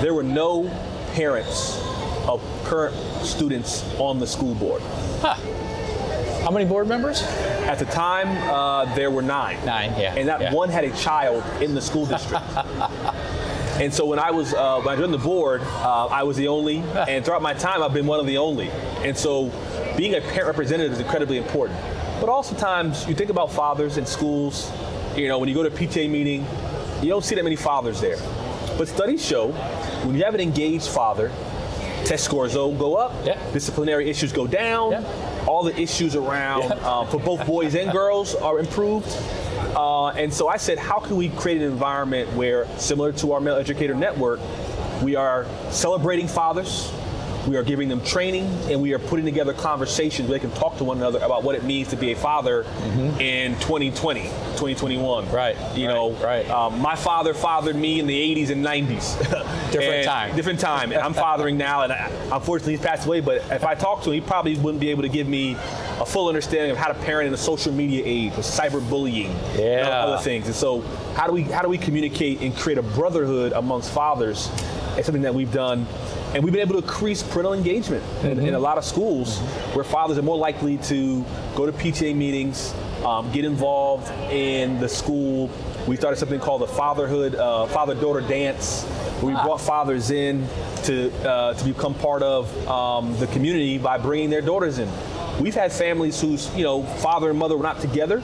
there 0.00 0.14
were 0.14 0.24
no 0.24 0.68
parents 1.14 1.78
of 2.26 2.42
current 2.64 2.94
students 3.24 3.84
on 3.98 4.18
the 4.18 4.26
school 4.26 4.54
board. 4.54 4.82
Huh. 5.20 5.36
How 6.48 6.54
many 6.54 6.64
board 6.64 6.88
members? 6.88 7.20
At 7.20 7.78
the 7.78 7.84
time, 7.84 8.28
uh, 8.50 8.86
there 8.94 9.10
were 9.10 9.20
nine. 9.20 9.62
Nine, 9.66 9.90
yeah. 10.00 10.14
And 10.14 10.26
that 10.30 10.40
yeah. 10.40 10.54
one 10.54 10.70
had 10.70 10.82
a 10.82 10.96
child 10.96 11.44
in 11.62 11.74
the 11.74 11.80
school 11.82 12.06
district. 12.06 12.42
and 13.78 13.92
so 13.92 14.06
when 14.06 14.18
I 14.18 14.30
was 14.30 14.54
uh, 14.54 14.80
when 14.80 14.96
I 14.96 14.98
joined 14.98 15.12
the 15.12 15.18
board, 15.18 15.60
uh, 15.60 16.06
I 16.06 16.22
was 16.22 16.38
the 16.38 16.48
only, 16.48 16.78
and 17.06 17.22
throughout 17.22 17.42
my 17.42 17.52
time, 17.52 17.82
I've 17.82 17.92
been 17.92 18.06
one 18.06 18.18
of 18.18 18.24
the 18.24 18.38
only. 18.38 18.70
And 19.02 19.14
so, 19.14 19.52
being 19.98 20.14
a 20.14 20.22
parent 20.22 20.46
representative 20.46 20.94
is 20.94 21.00
incredibly 21.00 21.36
important. 21.36 21.78
But 22.18 22.30
also, 22.30 22.56
times 22.56 23.06
you 23.06 23.14
think 23.14 23.28
about 23.28 23.52
fathers 23.52 23.98
in 23.98 24.06
schools. 24.06 24.72
You 25.18 25.28
know, 25.28 25.38
when 25.38 25.50
you 25.50 25.54
go 25.54 25.62
to 25.62 25.68
a 25.68 25.78
PTA 25.78 26.08
meeting, 26.08 26.46
you 27.02 27.10
don't 27.10 27.26
see 27.26 27.34
that 27.34 27.44
many 27.44 27.56
fathers 27.56 28.00
there. 28.00 28.16
But 28.78 28.88
studies 28.88 29.22
show 29.22 29.52
when 30.06 30.14
you 30.16 30.24
have 30.24 30.34
an 30.34 30.40
engaged 30.40 30.88
father, 30.88 31.30
test 32.06 32.24
scores 32.24 32.54
go 32.54 32.94
up, 32.94 33.12
yeah. 33.26 33.38
disciplinary 33.52 34.08
issues 34.08 34.32
go 34.32 34.46
down, 34.46 34.92
yeah. 34.92 35.27
All 35.48 35.62
the 35.62 35.80
issues 35.80 36.14
around 36.14 36.70
uh, 36.70 37.04
for 37.06 37.18
both 37.18 37.44
boys 37.46 37.74
and 37.74 37.90
girls 37.90 38.34
are 38.34 38.58
improved. 38.58 39.08
Uh, 39.74 40.08
and 40.08 40.32
so 40.32 40.46
I 40.46 40.58
said, 40.58 40.78
how 40.78 40.98
can 40.98 41.16
we 41.16 41.30
create 41.30 41.56
an 41.62 41.64
environment 41.72 42.30
where, 42.34 42.66
similar 42.76 43.12
to 43.12 43.32
our 43.32 43.40
male 43.40 43.56
educator 43.56 43.94
network, 43.94 44.40
we 45.02 45.16
are 45.16 45.46
celebrating 45.70 46.28
fathers, 46.28 46.92
we 47.48 47.56
are 47.56 47.62
giving 47.62 47.88
them 47.88 48.02
training, 48.02 48.44
and 48.70 48.82
we 48.82 48.92
are 48.92 48.98
putting 48.98 49.24
together 49.24 49.54
conversations 49.54 50.28
where 50.28 50.38
they 50.38 50.46
can 50.46 50.54
talk 50.58 50.76
to 50.76 50.84
one 50.84 50.98
another 50.98 51.18
about 51.20 51.42
what 51.42 51.54
it 51.54 51.64
means 51.64 51.88
to 51.88 51.96
be 51.96 52.12
a 52.12 52.16
father 52.16 52.64
mm-hmm. 52.64 53.20
in 53.20 53.54
2020, 53.54 54.22
2021. 54.22 55.30
Right. 55.30 55.56
You 55.76 55.86
right, 55.86 55.94
know, 55.94 56.12
right. 56.12 56.48
Um, 56.50 56.80
my 56.80 56.94
father 56.94 57.32
fathered 57.32 57.76
me 57.76 58.00
in 58.00 58.06
the 58.06 58.34
80s 58.34 58.50
and 58.50 58.64
90s. 58.64 59.18
different 59.70 59.94
and 59.94 60.04
time. 60.04 60.36
Different 60.36 60.60
time. 60.60 60.92
And 60.92 61.00
I'm 61.00 61.14
fathering 61.14 61.56
now, 61.56 61.82
and 61.82 61.92
I, 61.92 62.10
unfortunately 62.32 62.74
he's 62.74 62.84
passed 62.84 63.06
away. 63.06 63.20
But 63.20 63.36
if 63.50 63.64
I 63.64 63.74
talked 63.74 64.04
to 64.04 64.10
him, 64.10 64.14
he 64.14 64.20
probably 64.20 64.56
wouldn't 64.56 64.80
be 64.80 64.90
able 64.90 65.02
to 65.02 65.08
give 65.08 65.26
me 65.26 65.54
a 66.00 66.06
full 66.06 66.28
understanding 66.28 66.70
of 66.70 66.76
how 66.76 66.88
to 66.88 66.94
parent 66.94 67.26
in 67.26 67.32
the 67.32 67.38
social 67.38 67.72
media 67.72 68.02
age 68.04 68.36
with 68.36 68.46
cyberbullying 68.46 69.34
yeah. 69.58 69.78
and 69.78 69.88
other 69.88 70.22
things. 70.22 70.46
And 70.46 70.54
so, 70.54 70.82
how 71.14 71.26
do 71.26 71.32
we 71.32 71.42
how 71.42 71.62
do 71.62 71.68
we 71.68 71.78
communicate 71.78 72.40
and 72.40 72.54
create 72.54 72.78
a 72.78 72.82
brotherhood 72.82 73.52
amongst 73.52 73.90
fathers? 73.90 74.50
It's 74.96 75.06
something 75.06 75.22
that 75.22 75.34
we've 75.34 75.52
done 75.52 75.86
and 76.34 76.44
we've 76.44 76.52
been 76.52 76.62
able 76.62 76.80
to 76.80 76.86
increase 76.86 77.22
parental 77.22 77.54
engagement 77.54 78.02
mm-hmm. 78.02 78.26
in, 78.26 78.38
in, 78.38 78.48
a 78.48 78.50
mm-hmm. 78.52 78.62
lot 78.62 78.78
of 78.78 78.84
schools 78.84 79.38
where 79.74 79.84
fathers 79.84 80.18
are 80.18 80.22
more 80.22 80.36
likely 80.36 80.76
to 80.78 81.24
go 81.56 81.64
to 81.64 81.72
PTA 81.72 82.14
meetings, 82.14 82.74
um, 83.04 83.30
get 83.32 83.44
involved 83.44 84.10
in 84.30 84.78
the 84.78 84.88
school. 84.88 85.50
We 85.86 85.96
started 85.96 86.18
something 86.18 86.40
called 86.40 86.62
the 86.62 86.66
fatherhood, 86.66 87.34
uh, 87.34 87.66
father-daughter 87.66 88.22
dance. 88.22 88.86
We 89.22 89.32
ah. 89.32 89.42
brought 89.42 89.60
fathers 89.60 90.10
in 90.10 90.46
to 90.84 91.10
uh, 91.26 91.54
to 91.54 91.64
become 91.64 91.94
part 91.94 92.22
of 92.22 92.68
um, 92.68 93.16
the 93.18 93.26
community 93.28 93.78
by 93.78 93.98
bringing 93.98 94.28
their 94.28 94.42
daughters 94.42 94.78
in. 94.78 94.88
We've 95.40 95.54
had 95.54 95.72
families 95.72 96.20
whose 96.20 96.54
you 96.54 96.64
know 96.64 96.82
father 96.82 97.30
and 97.30 97.38
mother 97.38 97.56
were 97.56 97.62
not 97.62 97.80
together, 97.80 98.22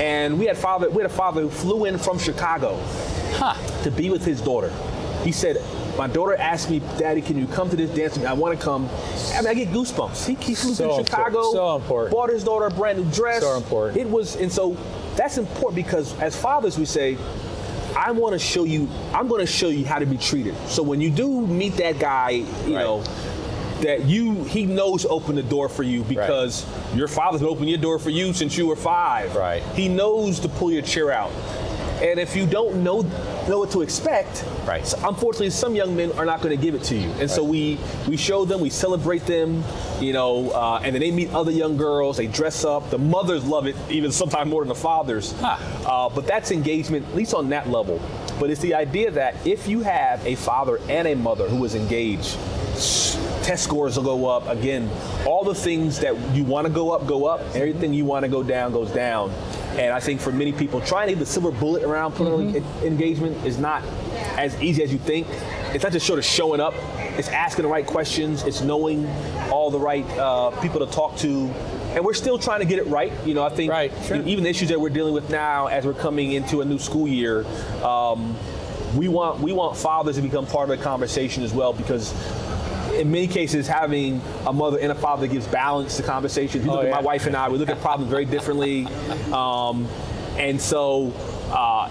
and 0.00 0.38
we 0.38 0.46
had 0.46 0.58
father 0.58 0.90
we 0.90 1.02
had 1.02 1.10
a 1.10 1.14
father 1.14 1.42
who 1.42 1.50
flew 1.50 1.84
in 1.84 1.96
from 1.96 2.18
Chicago 2.18 2.76
huh. 3.34 3.54
to 3.84 3.90
be 3.90 4.10
with 4.10 4.24
his 4.24 4.40
daughter. 4.40 4.72
He 5.22 5.32
said, 5.32 5.56
my 5.96 6.06
daughter 6.06 6.36
asked 6.36 6.70
me, 6.70 6.80
Daddy, 6.98 7.22
can 7.22 7.38
you 7.38 7.46
come 7.46 7.70
to 7.70 7.76
this 7.76 7.90
dance? 7.90 8.18
I 8.18 8.32
want 8.32 8.58
to 8.58 8.62
come. 8.62 8.88
I 9.32 9.38
mean, 9.38 9.46
I 9.46 9.54
get 9.54 9.68
goosebumps. 9.68 10.26
He, 10.26 10.34
he 10.34 10.54
flew 10.54 10.74
so 10.74 10.98
to 10.98 11.04
Chicago, 11.04 11.24
important. 11.24 11.54
so 11.54 11.76
important. 11.76 12.12
bought 12.12 12.30
his 12.30 12.44
daughter 12.44 12.66
a 12.66 12.70
brand 12.70 12.98
new 12.98 13.10
dress. 13.10 13.42
So 13.42 13.56
important. 13.56 13.98
It 13.98 14.08
was, 14.08 14.36
and 14.36 14.52
so 14.52 14.76
that's 15.16 15.38
important 15.38 15.76
because 15.76 16.18
as 16.20 16.36
fathers, 16.40 16.78
we 16.78 16.84
say, 16.84 17.16
I 17.96 18.10
want 18.10 18.34
to 18.34 18.38
show 18.38 18.64
you, 18.64 18.88
I'm 19.14 19.26
going 19.26 19.40
to 19.40 19.50
show 19.50 19.68
you 19.68 19.86
how 19.86 19.98
to 19.98 20.06
be 20.06 20.18
treated. 20.18 20.54
So 20.68 20.82
when 20.82 21.00
you 21.00 21.10
do 21.10 21.46
meet 21.46 21.76
that 21.76 21.98
guy, 21.98 22.30
you 22.30 22.44
right. 22.44 22.82
know, 22.82 23.02
that 23.80 24.04
you 24.04 24.44
he 24.44 24.64
knows 24.64 25.04
open 25.06 25.34
the 25.34 25.42
door 25.42 25.68
for 25.68 25.82
you 25.82 26.02
because 26.04 26.64
right. 26.64 26.96
your 26.96 27.08
father's 27.08 27.40
been 27.40 27.50
opening 27.50 27.68
your 27.68 27.78
door 27.78 27.98
for 27.98 28.10
you 28.10 28.32
since 28.32 28.56
you 28.56 28.66
were 28.66 28.76
five. 28.76 29.34
Right. 29.34 29.62
He 29.74 29.88
knows 29.88 30.40
to 30.40 30.48
pull 30.48 30.72
your 30.72 30.82
chair 30.82 31.10
out. 31.10 31.30
And 32.02 32.20
if 32.20 32.36
you 32.36 32.46
don't 32.46 32.82
know 32.84 33.02
know 33.48 33.60
what 33.60 33.70
to 33.70 33.82
expect, 33.82 34.44
right. 34.66 34.92
unfortunately, 35.04 35.50
some 35.50 35.74
young 35.74 35.96
men 35.96 36.12
are 36.12 36.24
not 36.24 36.42
going 36.42 36.56
to 36.56 36.62
give 36.62 36.74
it 36.74 36.82
to 36.84 36.94
you. 36.94 37.08
And 37.12 37.20
right. 37.20 37.30
so 37.30 37.42
we 37.42 37.78
we 38.06 38.16
show 38.16 38.44
them, 38.44 38.60
we 38.60 38.70
celebrate 38.70 39.24
them, 39.24 39.64
you 40.00 40.12
know, 40.12 40.50
uh, 40.50 40.80
and 40.82 40.94
then 40.94 41.00
they 41.00 41.10
meet 41.10 41.32
other 41.32 41.50
young 41.50 41.76
girls. 41.76 42.16
They 42.18 42.26
dress 42.26 42.64
up. 42.64 42.90
The 42.90 42.98
mothers 42.98 43.44
love 43.44 43.66
it, 43.66 43.76
even 43.88 44.12
sometimes 44.12 44.50
more 44.50 44.62
than 44.62 44.68
the 44.68 44.74
fathers. 44.74 45.32
Huh. 45.40 45.56
Uh, 45.86 46.08
but 46.08 46.26
that's 46.26 46.50
engagement, 46.50 47.06
at 47.06 47.14
least 47.14 47.32
on 47.34 47.48
that 47.50 47.68
level. 47.70 48.00
But 48.38 48.50
it's 48.50 48.60
the 48.60 48.74
idea 48.74 49.10
that 49.12 49.34
if 49.46 49.66
you 49.66 49.80
have 49.80 50.24
a 50.26 50.34
father 50.34 50.78
and 50.88 51.08
a 51.08 51.14
mother 51.14 51.48
who 51.48 51.64
is 51.64 51.74
engaged, 51.74 52.36
test 53.42 53.64
scores 53.64 53.96
will 53.96 54.04
go 54.04 54.26
up. 54.26 54.48
Again, 54.48 54.90
all 55.24 55.44
the 55.44 55.54
things 55.54 56.00
that 56.00 56.18
you 56.34 56.44
want 56.44 56.66
to 56.66 56.72
go 56.72 56.90
up, 56.90 57.06
go 57.06 57.24
up. 57.26 57.40
Everything 57.54 57.94
you 57.94 58.04
want 58.04 58.24
to 58.24 58.28
go 58.28 58.42
down, 58.42 58.72
goes 58.72 58.90
down. 58.90 59.32
And 59.76 59.92
I 59.92 60.00
think 60.00 60.20
for 60.20 60.32
many 60.32 60.52
people, 60.52 60.80
trying 60.80 61.08
to 61.08 61.12
get 61.14 61.18
the 61.18 61.26
silver 61.26 61.50
bullet 61.50 61.82
around 61.82 62.12
parental 62.12 62.38
mm-hmm. 62.38 62.86
engagement 62.86 63.44
is 63.44 63.58
not 63.58 63.82
as 64.38 64.60
easy 64.62 64.82
as 64.82 64.90
you 64.90 64.98
think. 64.98 65.26
It's 65.74 65.84
not 65.84 65.92
just 65.92 66.06
sort 66.06 66.18
of 66.18 66.24
showing 66.24 66.60
up. 66.60 66.74
It's 67.18 67.28
asking 67.28 67.64
the 67.64 67.68
right 67.68 67.86
questions. 67.86 68.42
It's 68.44 68.62
knowing 68.62 69.06
all 69.50 69.70
the 69.70 69.78
right 69.78 70.06
uh, 70.18 70.50
people 70.62 70.84
to 70.84 70.90
talk 70.90 71.16
to. 71.18 71.48
And 71.94 72.04
we're 72.04 72.14
still 72.14 72.38
trying 72.38 72.60
to 72.60 72.66
get 72.66 72.78
it 72.78 72.86
right. 72.86 73.12
You 73.26 73.34
know, 73.34 73.42
I 73.42 73.50
think 73.50 73.70
right, 73.70 73.92
sure. 74.04 74.16
even 74.22 74.44
the 74.44 74.50
issues 74.50 74.70
that 74.70 74.80
we're 74.80 74.90
dealing 74.90 75.12
with 75.12 75.28
now 75.30 75.66
as 75.66 75.84
we're 75.84 75.94
coming 75.94 76.32
into 76.32 76.62
a 76.62 76.64
new 76.64 76.78
school 76.78 77.06
year, 77.06 77.44
um, 77.82 78.36
we 78.94 79.08
want 79.08 79.40
we 79.40 79.52
want 79.52 79.76
fathers 79.76 80.16
to 80.16 80.22
become 80.22 80.46
part 80.46 80.70
of 80.70 80.78
the 80.78 80.82
conversation 80.82 81.42
as 81.42 81.52
well 81.52 81.72
because 81.72 82.12
in 82.96 83.10
many 83.10 83.26
cases, 83.26 83.66
having 83.66 84.20
a 84.46 84.52
mother 84.52 84.78
and 84.78 84.90
a 84.90 84.94
father 84.94 85.26
gives 85.26 85.46
balance 85.46 85.96
to 85.96 86.02
conversation. 86.02 86.62
you 86.64 86.70
look 86.70 86.84
oh, 86.84 86.86
at 86.86 86.90
my 86.90 87.00
wife 87.00 87.26
and 87.26 87.36
I, 87.36 87.48
we 87.48 87.58
look 87.58 87.68
at 87.68 87.80
problems 87.80 88.10
very 88.10 88.24
differently. 88.24 88.86
Um, 89.32 89.88
and 90.36 90.60
so 90.60 91.12
uh, 91.50 91.90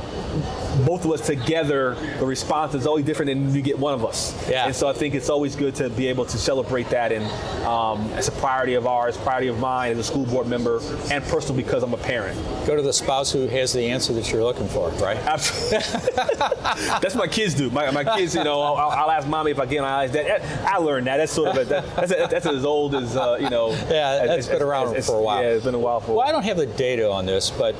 both 0.85 1.05
of 1.05 1.11
us 1.11 1.25
together, 1.25 1.95
the 2.19 2.25
response 2.25 2.75
is 2.75 2.85
always 2.85 3.05
different 3.05 3.29
than 3.29 3.53
you 3.53 3.61
get 3.61 3.77
one 3.77 3.93
of 3.93 4.05
us. 4.05 4.33
Yeah. 4.49 4.65
And 4.65 4.75
so 4.75 4.87
I 4.87 4.93
think 4.93 5.15
it's 5.15 5.29
always 5.29 5.55
good 5.55 5.75
to 5.75 5.89
be 5.89 6.07
able 6.07 6.25
to 6.25 6.37
celebrate 6.37 6.89
that, 6.89 7.11
and 7.11 7.25
um, 7.65 8.09
it's 8.13 8.27
a 8.27 8.31
priority 8.33 8.75
of 8.75 8.87
ours, 8.87 9.17
priority 9.17 9.47
of 9.47 9.59
mine 9.59 9.93
as 9.93 9.97
a 9.97 10.03
school 10.03 10.25
board 10.25 10.47
member, 10.47 10.79
and 11.11 11.23
personal 11.25 11.55
because 11.55 11.83
I'm 11.83 11.93
a 11.93 11.97
parent. 11.97 12.39
Go 12.67 12.75
to 12.75 12.81
the 12.81 12.93
spouse 12.93 13.31
who 13.31 13.47
has 13.47 13.73
the 13.73 13.87
answer 13.87 14.13
that 14.13 14.31
you're 14.31 14.43
looking 14.43 14.67
for, 14.67 14.89
right? 14.91 15.17
Absolutely. 15.17 16.13
that's 16.15 17.15
what 17.15 17.27
my 17.27 17.27
kids 17.27 17.53
do. 17.53 17.69
My, 17.69 17.89
my 17.91 18.03
kids, 18.03 18.35
you 18.35 18.43
know, 18.43 18.61
I'll, 18.61 18.89
I'll, 18.89 19.11
ask 19.11 19.27
mommy 19.27 19.51
if 19.51 19.59
I 19.59 19.65
can. 19.65 19.83
I 19.83 20.07
that. 20.07 20.41
I 20.65 20.77
learned 20.77 21.07
that. 21.07 21.17
That's 21.17 21.31
sort 21.31 21.49
of 21.49 21.57
a, 21.57 21.65
that, 21.65 21.95
that's, 21.95 22.11
a, 22.11 22.27
that's 22.29 22.45
as 22.45 22.65
old 22.65 22.95
as 22.95 23.15
uh, 23.15 23.37
you 23.39 23.49
know. 23.49 23.71
Yeah, 23.71 24.25
that's 24.25 24.47
as, 24.47 24.49
been 24.49 24.61
around 24.61 24.95
as, 24.95 25.05
for 25.05 25.17
a 25.17 25.21
while. 25.21 25.41
Yeah, 25.41 25.49
it's 25.49 25.65
been 25.65 25.75
a 25.75 25.79
while 25.79 25.99
for. 25.99 26.17
Well, 26.17 26.27
I 26.27 26.31
don't 26.31 26.43
have 26.43 26.57
the 26.57 26.65
data 26.65 27.09
on 27.09 27.25
this, 27.25 27.49
but 27.49 27.75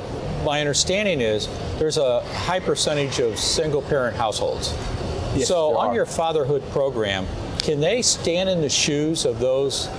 my 0.46 0.62
understanding 0.62 1.20
is 1.20 1.50
there's 1.80 1.98
a 1.98 2.22
high 2.36 2.60
percentage 2.60 3.20
of 3.20 3.38
single 3.38 3.82
parent 3.82 4.16
households. 4.16 4.70
Yes, 5.36 5.48
so 5.48 5.76
on 5.76 5.90
are. 5.90 5.96
your 5.96 6.06
fatherhood 6.06 6.64
program, 6.70 7.28
can 7.58 7.82
they 7.82 8.02
stand 8.02 8.48
in 8.48 8.62
the 8.62 8.70
shoes 8.70 9.26
of 9.26 9.40
those 9.40 9.90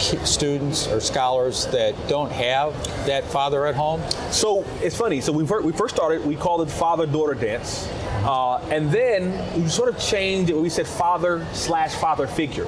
students 0.00 0.88
or 0.88 1.00
scholars 1.00 1.66
that 1.66 1.94
don't 2.08 2.30
have 2.32 2.74
that 3.06 3.24
father 3.24 3.66
at 3.66 3.76
home? 3.76 4.02
So 4.30 4.64
it's 4.82 4.96
funny. 4.96 5.20
So 5.20 5.32
we 5.32 5.44
we 5.44 5.72
first 5.72 5.94
started. 5.94 6.26
We 6.26 6.36
called 6.36 6.68
it 6.68 6.70
father 6.70 7.06
daughter 7.06 7.34
dance, 7.34 7.88
uh, 8.24 8.58
and 8.70 8.90
then 8.90 9.62
we 9.62 9.68
sort 9.68 9.88
of 9.88 9.98
changed 9.98 10.50
it. 10.50 10.56
We 10.56 10.68
said 10.68 10.86
father 10.86 11.46
slash 11.52 11.94
father 11.94 12.26
figure. 12.26 12.66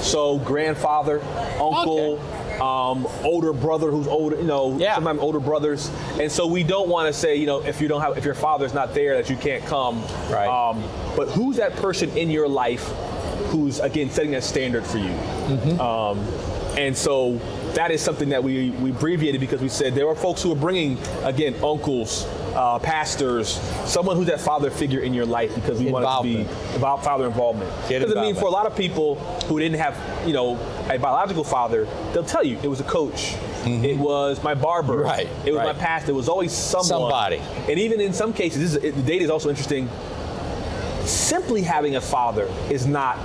So 0.00 0.38
grandfather, 0.38 1.20
uncle. 1.60 2.20
Um, 2.66 3.06
older 3.22 3.52
brother 3.52 3.90
who's 3.90 4.06
older, 4.08 4.36
you 4.36 4.42
know, 4.42 4.76
Yeah. 4.78 4.94
sometimes 4.96 5.20
older 5.20 5.38
brothers, 5.40 5.88
and 6.20 6.30
so 6.32 6.46
we 6.46 6.64
don't 6.64 6.88
want 6.88 7.06
to 7.06 7.12
say, 7.12 7.36
you 7.36 7.46
know, 7.46 7.62
if 7.62 7.80
you 7.80 7.86
don't 7.88 8.00
have, 8.00 8.18
if 8.18 8.24
your 8.24 8.34
father's 8.34 8.74
not 8.74 8.92
there, 8.94 9.16
that 9.16 9.30
you 9.30 9.36
can't 9.36 9.64
come. 9.66 10.02
Right. 10.30 10.48
Um, 10.48 10.82
but 11.16 11.28
who's 11.28 11.56
that 11.56 11.76
person 11.76 12.10
in 12.16 12.28
your 12.30 12.48
life 12.48 12.84
who's 13.50 13.78
again 13.78 14.10
setting 14.10 14.32
that 14.32 14.42
standard 14.42 14.84
for 14.84 14.98
you? 14.98 15.12
Um, 15.80 16.18
and 16.76 16.96
so 16.96 17.36
that 17.74 17.90
is 17.90 18.02
something 18.02 18.28
that 18.30 18.42
we, 18.42 18.70
we 18.70 18.90
abbreviated 18.90 19.40
because 19.40 19.60
we 19.62 19.68
said 19.68 19.94
there 19.94 20.08
are 20.08 20.14
folks 20.16 20.42
who 20.42 20.50
are 20.52 20.56
bringing, 20.56 20.98
again, 21.22 21.54
uncles, 21.64 22.26
uh, 22.56 22.78
pastors, 22.78 23.60
someone 23.84 24.16
who's 24.16 24.26
that 24.26 24.40
father 24.40 24.70
figure 24.70 25.00
in 25.00 25.12
your 25.12 25.26
life 25.26 25.54
because 25.54 25.78
we 25.78 25.90
want 25.90 26.06
to 26.06 26.22
be 26.22 26.48
about 26.74 27.04
father 27.04 27.26
involvement. 27.26 27.70
Because 27.86 28.16
I 28.16 28.22
mean, 28.22 28.34
for 28.34 28.46
a 28.46 28.50
lot 28.50 28.66
of 28.66 28.74
people 28.74 29.16
who 29.46 29.60
didn't 29.60 29.78
have, 29.78 30.26
you 30.26 30.32
know, 30.32 30.54
a 30.88 30.98
biological 30.98 31.44
father, 31.44 31.84
they'll 32.12 32.24
tell 32.24 32.42
you 32.44 32.58
it 32.62 32.68
was 32.68 32.80
a 32.80 32.84
coach. 32.84 33.34
It 33.66 33.98
was 33.98 34.42
my 34.42 34.54
barber. 34.54 34.98
Mm-hmm. 34.98 35.06
Right, 35.06 35.28
It 35.44 35.52
was 35.52 35.58
my 35.58 35.66
right. 35.66 35.78
pastor. 35.78 36.12
It 36.12 36.14
was 36.14 36.28
always 36.28 36.52
someone. 36.52 36.86
Somebody. 36.86 37.38
And 37.68 37.78
even 37.78 38.00
in 38.00 38.12
some 38.12 38.32
cases, 38.32 38.72
this 38.72 38.82
is, 38.82 38.94
the 38.94 39.02
data 39.02 39.24
is 39.24 39.30
also 39.30 39.50
interesting. 39.50 39.88
Simply 41.04 41.62
having 41.62 41.96
a 41.96 42.00
father 42.00 42.48
is 42.70 42.86
not 42.86 43.18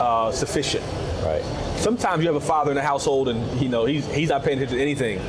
uh, 0.00 0.32
sufficient. 0.32 0.84
Right. 1.24 1.42
Sometimes 1.78 2.22
you 2.22 2.28
have 2.28 2.42
a 2.42 2.44
father 2.44 2.70
in 2.72 2.76
the 2.76 2.82
household, 2.82 3.28
and 3.28 3.60
you 3.60 3.68
know 3.68 3.84
he's 3.84 4.06
he's 4.12 4.28
not 4.28 4.42
paying 4.44 4.58
attention 4.58 4.78
to 4.78 4.82
anything. 4.82 5.20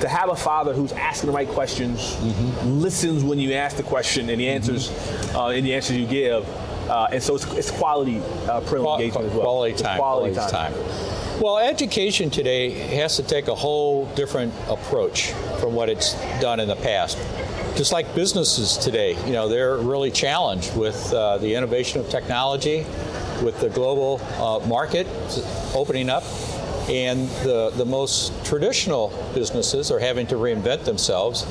To 0.00 0.08
have 0.08 0.30
a 0.30 0.36
father 0.36 0.72
who's 0.72 0.92
asking 0.92 1.30
the 1.30 1.36
right 1.36 1.48
questions, 1.48 2.18
listens 2.64 3.22
when 3.22 3.38
you 3.38 3.52
ask 3.52 3.76
the 3.76 3.82
question, 3.82 4.30
and 4.30 4.40
the 4.40 4.48
answers, 4.48 4.90
uh, 5.34 5.48
and 5.48 5.64
the 5.64 5.74
answers 5.74 5.96
you 5.96 6.06
give, 6.06 6.48
uh, 6.88 7.08
and 7.12 7.22
so 7.22 7.34
it's, 7.34 7.44
it's 7.52 7.70
quality 7.70 8.18
uh, 8.18 8.60
parental 8.60 8.82
Qual- 8.82 8.94
engagement 9.00 9.26
as 9.26 9.32
well. 9.34 9.42
Quality 9.42 9.82
time. 9.82 9.98
Quality, 9.98 10.34
quality 10.34 10.52
time. 10.52 11.40
Well, 11.40 11.58
education 11.58 12.30
today 12.30 12.70
has 12.70 13.16
to 13.16 13.22
take 13.22 13.48
a 13.48 13.54
whole 13.54 14.06
different 14.14 14.52
approach 14.68 15.32
from 15.60 15.74
what 15.74 15.88
it's 15.88 16.14
done 16.40 16.60
in 16.60 16.68
the 16.68 16.76
past. 16.76 17.16
Just 17.76 17.92
like 17.92 18.14
businesses 18.14 18.76
today, 18.76 19.16
you 19.26 19.32
know, 19.32 19.48
they're 19.48 19.76
really 19.76 20.10
challenged 20.10 20.76
with 20.76 21.12
uh, 21.12 21.38
the 21.38 21.54
innovation 21.54 22.00
of 22.00 22.08
technology, 22.10 22.84
with 23.42 23.58
the 23.60 23.70
global 23.70 24.20
uh, 24.38 24.66
market 24.66 25.06
opening 25.74 26.10
up, 26.10 26.24
and 26.90 27.28
the, 27.44 27.70
the 27.76 27.84
most 27.84 28.32
traditional 28.44 29.08
businesses 29.32 29.92
are 29.92 30.00
having 30.00 30.26
to 30.26 30.34
reinvent 30.34 30.84
themselves, 30.84 31.46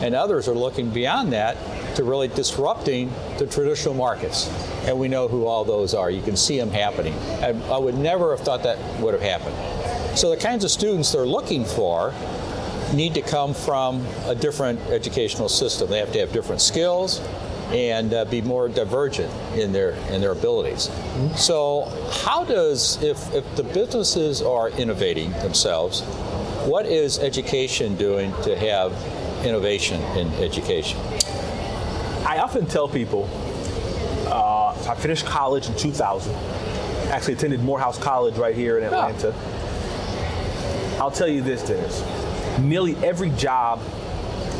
and 0.00 0.16
others 0.16 0.48
are 0.48 0.54
looking 0.54 0.90
beyond 0.90 1.32
that 1.32 1.56
to 1.94 2.02
really 2.02 2.26
disrupting 2.26 3.12
the 3.38 3.46
traditional 3.46 3.94
markets. 3.94 4.48
And 4.86 4.98
we 4.98 5.06
know 5.06 5.28
who 5.28 5.46
all 5.46 5.64
those 5.64 5.94
are. 5.94 6.10
You 6.10 6.22
can 6.22 6.36
see 6.36 6.58
them 6.58 6.70
happening. 6.70 7.14
I, 7.40 7.50
I 7.72 7.78
would 7.78 7.96
never 7.96 8.34
have 8.34 8.44
thought 8.44 8.64
that 8.64 8.78
would 9.00 9.14
have 9.14 9.22
happened. 9.22 10.18
So 10.18 10.30
the 10.30 10.36
kinds 10.36 10.64
of 10.64 10.72
students 10.72 11.12
they're 11.12 11.24
looking 11.24 11.64
for 11.64 12.12
need 12.92 13.14
to 13.14 13.22
come 13.22 13.54
from 13.54 14.04
a 14.26 14.34
different 14.34 14.80
educational 14.88 15.48
system. 15.48 15.88
They 15.88 15.98
have 15.98 16.12
to 16.12 16.18
have 16.18 16.32
different 16.32 16.60
skills 16.60 17.20
and 17.70 18.12
uh, 18.12 18.24
be 18.24 18.42
more 18.42 18.68
divergent 18.68 19.32
in 19.54 19.72
their 19.72 19.90
in 20.10 20.20
their 20.20 20.32
abilities. 20.32 20.90
So 21.36 21.84
how 22.24 22.44
does 22.44 23.02
if 23.02 23.32
if 23.34 23.56
the 23.56 23.62
businesses 23.62 24.42
are 24.42 24.70
innovating 24.70 25.30
themselves, 25.32 26.02
what 26.66 26.86
is 26.86 27.18
education 27.18 27.96
doing 27.96 28.32
to 28.42 28.56
have 28.56 28.92
innovation 29.44 30.00
in 30.16 30.32
education? 30.34 30.98
I 32.26 32.38
often 32.38 32.66
tell 32.66 32.88
people, 32.88 33.28
uh, 34.26 34.76
I 34.88 34.94
finished 34.96 35.26
college 35.26 35.68
in 35.68 35.76
2000. 35.76 36.34
Actually 37.10 37.34
attended 37.34 37.60
Morehouse 37.60 37.98
College 37.98 38.36
right 38.36 38.54
here 38.54 38.78
in 38.78 38.84
Atlanta. 38.84 39.34
I'll 41.00 41.10
tell 41.10 41.26
you 41.26 41.40
this, 41.42 41.66
Dennis. 41.66 42.04
Nearly 42.60 42.94
every 42.96 43.30
job 43.30 43.80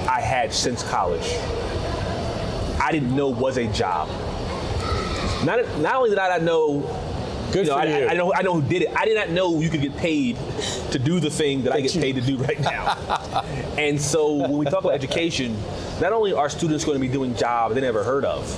I 0.08 0.20
had 0.20 0.52
since 0.52 0.82
college, 0.82 1.36
I 2.80 2.92
didn't 2.92 3.14
know 3.14 3.28
was 3.28 3.56
a 3.56 3.66
job. 3.72 4.08
Not, 5.44 5.78
not 5.78 5.96
only 5.96 6.10
did 6.10 6.18
I 6.18 6.28
not 6.28 6.42
know 6.42 7.10
Good 7.52 7.66
you 7.66 7.72
know, 7.72 7.78
for 7.78 7.82
I, 7.82 7.98
you. 7.98 8.06
I, 8.06 8.10
I 8.10 8.14
know 8.14 8.32
I 8.32 8.42
know 8.42 8.60
who 8.60 8.62
did 8.62 8.82
it. 8.82 8.88
I 8.96 9.04
did 9.04 9.16
not 9.16 9.30
know 9.30 9.60
you 9.60 9.70
could 9.70 9.82
get 9.82 9.96
paid 9.96 10.36
to 10.92 10.98
do 10.98 11.20
the 11.20 11.30
thing 11.30 11.62
that 11.62 11.72
I 11.72 11.80
get 11.80 11.92
paid 11.92 12.14
to 12.14 12.20
do 12.20 12.36
right 12.36 12.60
now. 12.60 12.96
and 13.76 14.00
so 14.00 14.34
when 14.34 14.56
we 14.58 14.64
talk 14.66 14.80
about 14.80 14.94
education, 14.94 15.56
not 16.00 16.12
only 16.12 16.32
are 16.32 16.48
students 16.48 16.84
going 16.84 16.96
to 16.96 17.00
be 17.00 17.12
doing 17.12 17.34
jobs 17.34 17.74
they 17.74 17.80
never 17.80 18.04
heard 18.04 18.24
of, 18.24 18.48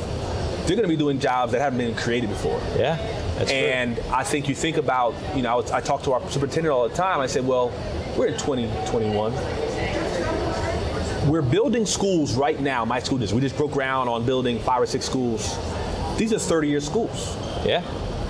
they're 0.66 0.76
going 0.76 0.82
to 0.82 0.88
be 0.88 0.96
doing 0.96 1.18
jobs 1.18 1.52
that 1.52 1.60
haven't 1.60 1.78
been 1.78 1.94
created 1.94 2.28
before. 2.28 2.60
Yeah, 2.76 2.96
that's 3.38 3.50
true. 3.50 3.58
And 3.58 3.98
I 4.12 4.24
think 4.24 4.48
you 4.48 4.54
think 4.54 4.76
about, 4.76 5.14
you 5.34 5.42
know, 5.42 5.52
I, 5.52 5.54
was, 5.54 5.70
I 5.70 5.80
talk 5.80 6.02
to 6.02 6.12
our 6.12 6.30
superintendent 6.30 6.72
all 6.72 6.88
the 6.88 6.94
time. 6.94 7.20
I 7.20 7.26
said, 7.26 7.46
well, 7.46 7.72
we're 8.16 8.26
in 8.26 8.34
2021. 8.34 9.32
We're 11.26 11.42
building 11.42 11.86
schools 11.86 12.34
right 12.34 12.58
now. 12.60 12.84
My 12.84 12.98
school 12.98 13.18
district. 13.18 13.40
We 13.42 13.46
just 13.48 13.56
broke 13.56 13.72
ground 13.72 14.08
on 14.08 14.26
building 14.26 14.58
five 14.58 14.82
or 14.82 14.86
six 14.86 15.04
schools. 15.06 15.56
These 16.18 16.32
are 16.32 16.36
30-year 16.36 16.80
schools. 16.80 17.36
Yeah, 17.64 17.80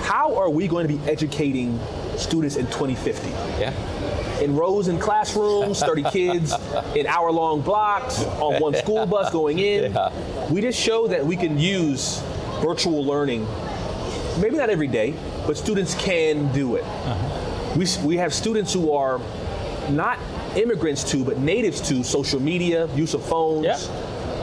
How 0.02 0.35
are 0.37 0.50
we 0.50 0.68
going 0.68 0.87
to 0.87 0.94
be 0.94 1.02
educating 1.11 1.81
students 2.16 2.57
in 2.57 2.66
2050? 2.66 3.28
yeah. 3.59 4.40
in 4.40 4.55
rows 4.55 4.88
in 4.88 4.98
classrooms, 4.98 5.81
30 5.81 6.02
kids 6.11 6.52
in 6.94 7.07
hour 7.07 7.33
long 7.33 7.62
blocks 7.62 8.22
on 8.24 8.61
one 8.61 8.74
school 8.74 9.07
bus 9.07 9.31
going 9.31 9.59
in. 9.59 9.92
Yeah. 10.02 10.50
We 10.50 10.61
just 10.61 10.78
show 10.78 11.07
that 11.09 11.24
we 11.24 11.35
can 11.37 11.59
use 11.59 12.20
virtual 12.61 13.02
learning, 13.05 13.46
maybe 14.38 14.57
not 14.57 14.68
every 14.68 14.87
day, 14.88 15.14
but 15.46 15.57
students 15.57 15.94
can 15.94 16.52
do 16.52 16.76
it. 16.76 16.85
Uh-huh. 16.85 17.78
We, 17.78 17.87
we 18.05 18.16
have 18.18 18.35
students 18.35 18.72
who 18.72 18.92
are 18.92 19.18
not 19.88 20.18
immigrants 20.57 21.05
to, 21.12 21.25
but 21.25 21.38
natives 21.38 21.81
to 21.88 22.03
social 22.05 22.41
media, 22.41 22.87
use 22.95 23.15
of 23.15 23.25
phones, 23.25 23.65
Yeah. 23.67 23.77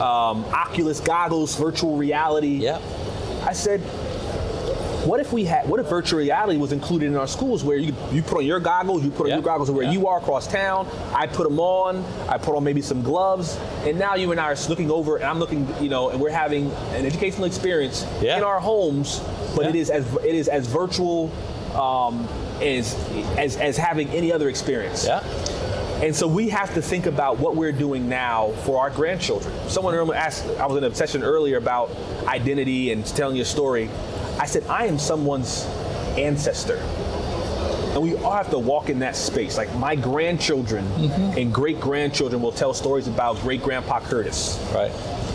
um, 0.02 0.44
Oculus 0.52 1.00
goggles, 1.00 1.54
virtual 1.56 1.96
reality. 1.96 2.56
Yeah. 2.56 2.78
I 3.44 3.52
said, 3.52 3.80
what 5.06 5.18
if 5.18 5.32
we 5.32 5.44
had? 5.44 5.66
What 5.66 5.80
if 5.80 5.86
virtual 5.86 6.18
reality 6.20 6.58
was 6.58 6.72
included 6.72 7.06
in 7.06 7.16
our 7.16 7.26
schools, 7.26 7.64
where 7.64 7.78
you 7.78 7.94
you 8.12 8.22
put 8.22 8.36
on 8.38 8.44
your 8.44 8.60
goggles, 8.60 9.02
you 9.02 9.10
put 9.10 9.22
on 9.24 9.28
Yeah. 9.30 9.34
your 9.36 9.42
goggles 9.42 9.70
where 9.70 9.84
Yeah. 9.84 9.92
you 9.92 10.06
are 10.08 10.18
across 10.18 10.46
town. 10.46 10.86
I 11.14 11.26
put 11.26 11.44
them 11.48 11.58
on. 11.58 12.04
I 12.28 12.36
put 12.36 12.54
on 12.54 12.62
maybe 12.64 12.82
some 12.82 13.02
gloves, 13.02 13.56
and 13.86 13.98
now 13.98 14.14
you 14.14 14.30
and 14.30 14.38
I 14.38 14.50
are 14.52 14.56
looking 14.68 14.90
over, 14.90 15.16
and 15.16 15.24
I'm 15.24 15.38
looking, 15.38 15.66
you 15.80 15.88
know, 15.88 16.10
and 16.10 16.20
we're 16.20 16.28
having 16.30 16.70
an 16.94 17.06
educational 17.06 17.46
experience 17.46 18.04
Yeah. 18.20 18.36
in 18.36 18.44
our 18.44 18.60
homes, 18.60 19.22
but 19.56 19.64
it 19.64 19.74
Yeah. 19.74 19.94
as 19.96 20.04
it 20.22 20.34
is 20.34 20.48
as 20.48 20.66
virtual 20.66 21.30
um, 21.74 22.28
as, 22.60 22.94
as 23.38 23.56
as 23.56 23.76
having 23.78 24.08
any 24.10 24.32
other 24.32 24.48
experience. 24.48 25.06
Yeah. 25.06 25.20
And 26.02 26.16
so 26.16 26.26
we 26.26 26.48
have 26.48 26.72
to 26.74 26.82
think 26.82 27.04
about 27.04 27.38
what 27.38 27.56
we're 27.56 27.72
doing 27.72 28.08
now 28.08 28.52
for 28.64 28.80
our 28.80 28.88
grandchildren. 28.88 29.52
Someone 29.68 29.94
asked, 30.14 30.46
I 30.58 30.66
was 30.66 30.78
in 30.78 30.84
a 30.84 30.94
session 30.94 31.22
earlier 31.22 31.58
about 31.58 31.90
identity 32.26 32.92
and 32.92 33.04
telling 33.04 33.36
your 33.36 33.44
story. 33.44 33.90
I 34.38 34.46
said, 34.46 34.64
I 34.66 34.86
am 34.86 34.98
someone's 34.98 35.66
ancestor. 36.16 36.78
And 37.92 38.02
we 38.02 38.16
all 38.16 38.32
have 38.32 38.48
to 38.50 38.58
walk 38.58 38.88
in 38.88 39.00
that 39.00 39.14
space. 39.14 39.58
Like 39.58 39.74
my 39.74 39.94
grandchildren 39.94 40.86
mm-hmm. 40.86 41.38
and 41.38 41.52
great 41.52 41.80
grandchildren 41.80 42.40
will 42.40 42.52
tell 42.52 42.72
stories 42.72 43.06
about 43.06 43.38
great 43.40 43.62
grandpa 43.62 44.00
Curtis. 44.00 44.58
Right. 44.72 44.92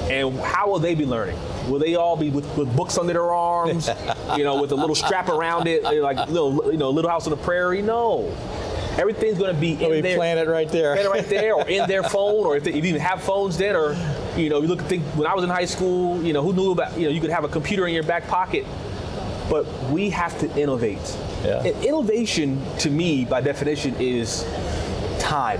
And 0.09 0.39
how 0.39 0.69
will 0.69 0.79
they 0.79 0.95
be 0.95 1.05
learning? 1.05 1.37
Will 1.69 1.79
they 1.79 1.95
all 1.95 2.15
be 2.15 2.29
with, 2.29 2.45
with 2.57 2.75
books 2.75 2.97
under 2.97 3.13
their 3.13 3.31
arms, 3.31 3.89
you 4.37 4.43
know, 4.43 4.61
with 4.61 4.71
a 4.71 4.75
little 4.75 4.95
strap 4.95 5.29
around 5.29 5.67
it, 5.67 5.83
like 5.83 6.29
little, 6.29 6.71
you 6.71 6.77
know, 6.77 6.89
Little 6.89 7.11
House 7.11 7.27
on 7.27 7.31
the 7.31 7.43
Prairie? 7.43 7.81
No, 7.81 8.35
everything's 8.97 9.37
going 9.37 9.53
to 9.53 9.59
be 9.59 9.73
in 9.73 9.89
We 9.89 10.01
there. 10.01 10.17
plan 10.17 10.37
it 10.37 10.47
right 10.47 10.69
there. 10.69 10.95
Right 11.09 11.25
there, 11.25 11.53
or 11.55 11.67
in 11.67 11.87
their 11.87 12.03
phone, 12.15 12.45
or 12.45 12.55
if 12.57 12.63
they 12.63 12.71
if 12.71 12.77
you 12.83 12.89
even 12.89 13.01
have 13.01 13.21
phones 13.23 13.57
then, 13.57 13.75
or 13.75 13.95
you 14.37 14.49
know, 14.49 14.61
you 14.61 14.67
look 14.67 14.81
think 14.81 15.03
when 15.15 15.27
I 15.27 15.33
was 15.33 15.43
in 15.43 15.49
high 15.49 15.65
school, 15.65 16.21
you 16.23 16.33
know, 16.33 16.41
who 16.41 16.53
knew 16.53 16.71
about 16.71 16.97
you 16.97 17.05
know 17.05 17.11
you 17.11 17.21
could 17.21 17.29
have 17.29 17.43
a 17.43 17.49
computer 17.49 17.87
in 17.87 17.93
your 17.93 18.03
back 18.03 18.27
pocket, 18.27 18.65
but 19.49 19.65
we 19.89 20.09
have 20.11 20.37
to 20.39 20.59
innovate. 20.59 21.17
Yeah. 21.43 21.63
And 21.63 21.83
innovation, 21.85 22.61
to 22.79 22.89
me, 22.89 23.25
by 23.25 23.41
definition, 23.41 23.95
is 23.99 24.43
time. 25.19 25.59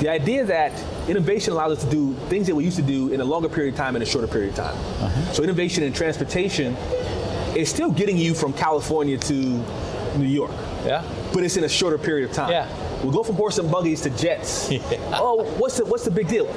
The 0.00 0.08
idea 0.08 0.44
that 0.44 0.72
innovation 1.08 1.52
allows 1.52 1.78
us 1.78 1.84
to 1.84 1.90
do 1.90 2.14
things 2.28 2.46
that 2.48 2.54
we 2.54 2.64
used 2.64 2.76
to 2.76 2.82
do 2.82 3.12
in 3.12 3.20
a 3.20 3.24
longer 3.24 3.48
period 3.48 3.74
of 3.74 3.78
time 3.78 3.94
in 3.96 4.02
a 4.02 4.06
shorter 4.06 4.26
period 4.26 4.50
of 4.50 4.56
time. 4.56 4.74
Uh-huh. 4.76 5.32
So 5.32 5.42
innovation 5.44 5.84
in 5.84 5.92
transportation 5.92 6.74
is 7.56 7.68
still 7.70 7.90
getting 7.92 8.16
you 8.18 8.34
from 8.34 8.52
California 8.52 9.16
to 9.18 9.34
New 10.18 10.26
York, 10.26 10.50
Yeah. 10.84 11.02
But 11.34 11.42
it's 11.42 11.56
in 11.56 11.64
a 11.64 11.68
shorter 11.68 11.98
period 11.98 12.30
of 12.30 12.34
time. 12.34 12.50
Yeah. 12.50 13.02
We'll 13.02 13.12
go 13.12 13.24
from 13.24 13.34
horse 13.34 13.58
and 13.58 13.70
buggies 13.70 14.00
to 14.02 14.10
jets. 14.10 14.72
Oh, 15.16 15.44
what's 15.58 15.78
the 15.78 15.84
what's 15.84 16.04
the 16.04 16.10
big 16.10 16.28
deal? 16.28 16.50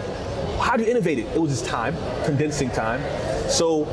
How 0.59 0.77
do 0.77 0.83
you 0.83 0.89
innovate 0.89 1.19
it? 1.19 1.27
It 1.35 1.41
was 1.41 1.51
just 1.51 1.65
time, 1.65 1.95
condensing 2.25 2.69
time. 2.69 3.01
So 3.49 3.85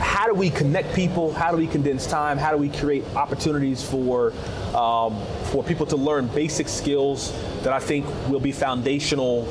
how 0.00 0.26
do 0.26 0.34
we 0.34 0.50
connect 0.50 0.94
people? 0.94 1.32
How 1.32 1.50
do 1.50 1.56
we 1.56 1.66
condense 1.66 2.06
time? 2.06 2.36
How 2.36 2.50
do 2.50 2.58
we 2.58 2.68
create 2.68 3.04
opportunities 3.16 3.82
for 3.82 4.32
um, 4.74 5.18
for 5.44 5.64
people 5.64 5.86
to 5.86 5.96
learn 5.96 6.26
basic 6.28 6.68
skills 6.68 7.32
that 7.62 7.72
I 7.72 7.80
think 7.80 8.06
will 8.28 8.40
be 8.40 8.52
foundational 8.52 9.48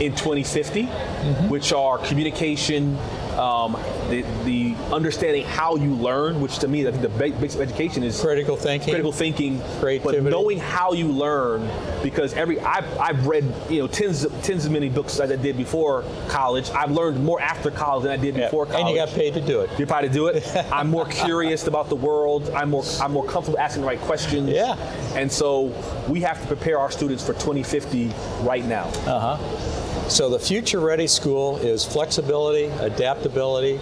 in 0.00 0.12
2050, 0.12 0.82
mm-hmm. 0.82 1.48
which 1.48 1.72
are 1.72 1.98
communication, 1.98 2.96
um, 3.36 3.72
the, 4.08 4.24
the, 4.44 4.74
understanding 4.92 5.44
how 5.44 5.76
you 5.76 5.94
learn, 5.94 6.40
which 6.40 6.58
to 6.60 6.68
me, 6.68 6.86
I 6.86 6.90
think 6.90 7.02
the 7.02 7.08
basics 7.08 7.54
of 7.54 7.60
education 7.60 8.02
is 8.02 8.20
critical 8.20 8.56
thinking, 8.56 8.90
critical 8.92 9.12
thinking, 9.12 9.60
creativity, 9.80 10.20
but 10.20 10.30
knowing 10.30 10.58
how 10.58 10.92
you 10.92 11.08
learn. 11.08 11.68
Because 12.02 12.34
every 12.34 12.60
I've, 12.60 12.98
I've 12.98 13.26
read 13.26 13.44
you 13.68 13.80
know 13.80 13.88
tens 13.88 14.24
of, 14.24 14.42
tens 14.42 14.64
of 14.64 14.72
many 14.72 14.88
books 14.88 15.18
as 15.20 15.30
I 15.30 15.36
did 15.36 15.56
before 15.56 16.04
college. 16.28 16.70
I've 16.70 16.90
learned 16.90 17.22
more 17.22 17.40
after 17.40 17.70
college 17.70 18.04
than 18.04 18.12
I 18.12 18.16
did 18.16 18.36
yeah. 18.36 18.46
before 18.46 18.66
college. 18.66 18.80
And 18.80 18.88
you 18.90 18.96
got 18.96 19.08
paid 19.10 19.34
to 19.34 19.40
do 19.40 19.60
it. 19.60 19.70
You're 19.78 19.86
paid 19.86 20.02
to 20.02 20.08
do 20.08 20.26
it. 20.28 20.46
I'm 20.72 20.88
more 20.88 21.06
curious 21.06 21.66
about 21.66 21.88
the 21.88 21.96
world. 21.96 22.50
I'm 22.50 22.70
more 22.70 22.84
I'm 23.00 23.12
more 23.12 23.26
comfortable 23.26 23.58
asking 23.58 23.82
the 23.82 23.88
right 23.88 24.00
questions. 24.00 24.48
Yeah. 24.48 24.76
And 25.14 25.30
so 25.30 25.74
we 26.08 26.20
have 26.20 26.40
to 26.40 26.46
prepare 26.46 26.78
our 26.78 26.90
students 26.90 27.24
for 27.24 27.32
2050 27.34 28.12
right 28.42 28.64
now. 28.64 28.86
Uh 29.06 29.36
huh. 29.36 29.85
So 30.08 30.30
the 30.30 30.38
future 30.38 30.78
ready 30.78 31.08
school 31.08 31.56
is 31.56 31.84
flexibility, 31.84 32.66
adaptability, 32.66 33.78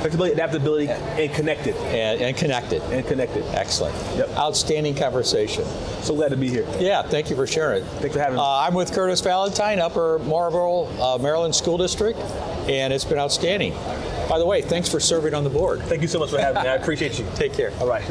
flexibility, 0.00 0.34
adaptability, 0.34 0.88
and 0.88 1.34
connected. 1.34 1.74
And, 1.76 2.20
and, 2.20 2.36
connected. 2.36 2.80
And 2.82 3.04
connected. 3.04 3.44
Excellent. 3.54 3.94
Yep. 4.16 4.30
Outstanding 4.36 4.94
conversation. 4.94 5.64
So 6.02 6.14
glad 6.14 6.28
to 6.28 6.36
be 6.36 6.48
here. 6.48 6.66
Yeah, 6.78 7.02
thank 7.02 7.28
you 7.28 7.34
for 7.34 7.46
sharing 7.46 7.82
it. 7.82 7.86
Thanks 7.86 8.14
for 8.14 8.20
having 8.20 8.36
me. 8.36 8.40
Uh, 8.40 8.44
I'm 8.44 8.74
with 8.74 8.92
Curtis 8.92 9.20
Valentine, 9.20 9.80
Upper 9.80 10.20
Marlboro, 10.20 10.84
uh, 11.00 11.18
Maryland 11.18 11.54
School 11.54 11.76
District, 11.76 12.18
and 12.68 12.92
it's 12.92 13.04
been 13.04 13.18
outstanding. 13.18 13.72
By 14.28 14.38
the 14.38 14.46
way, 14.46 14.62
thanks 14.62 14.88
for 14.88 15.00
serving 15.00 15.34
on 15.34 15.42
the 15.42 15.50
board. 15.50 15.80
Thank 15.82 16.02
you 16.02 16.08
so 16.08 16.18
much 16.20 16.30
for 16.30 16.38
having 16.38 16.62
me. 16.62 16.68
I 16.68 16.74
appreciate 16.74 17.18
you. 17.18 17.26
Take 17.34 17.52
care. 17.52 17.72
All 17.80 17.88
right. 17.88 18.04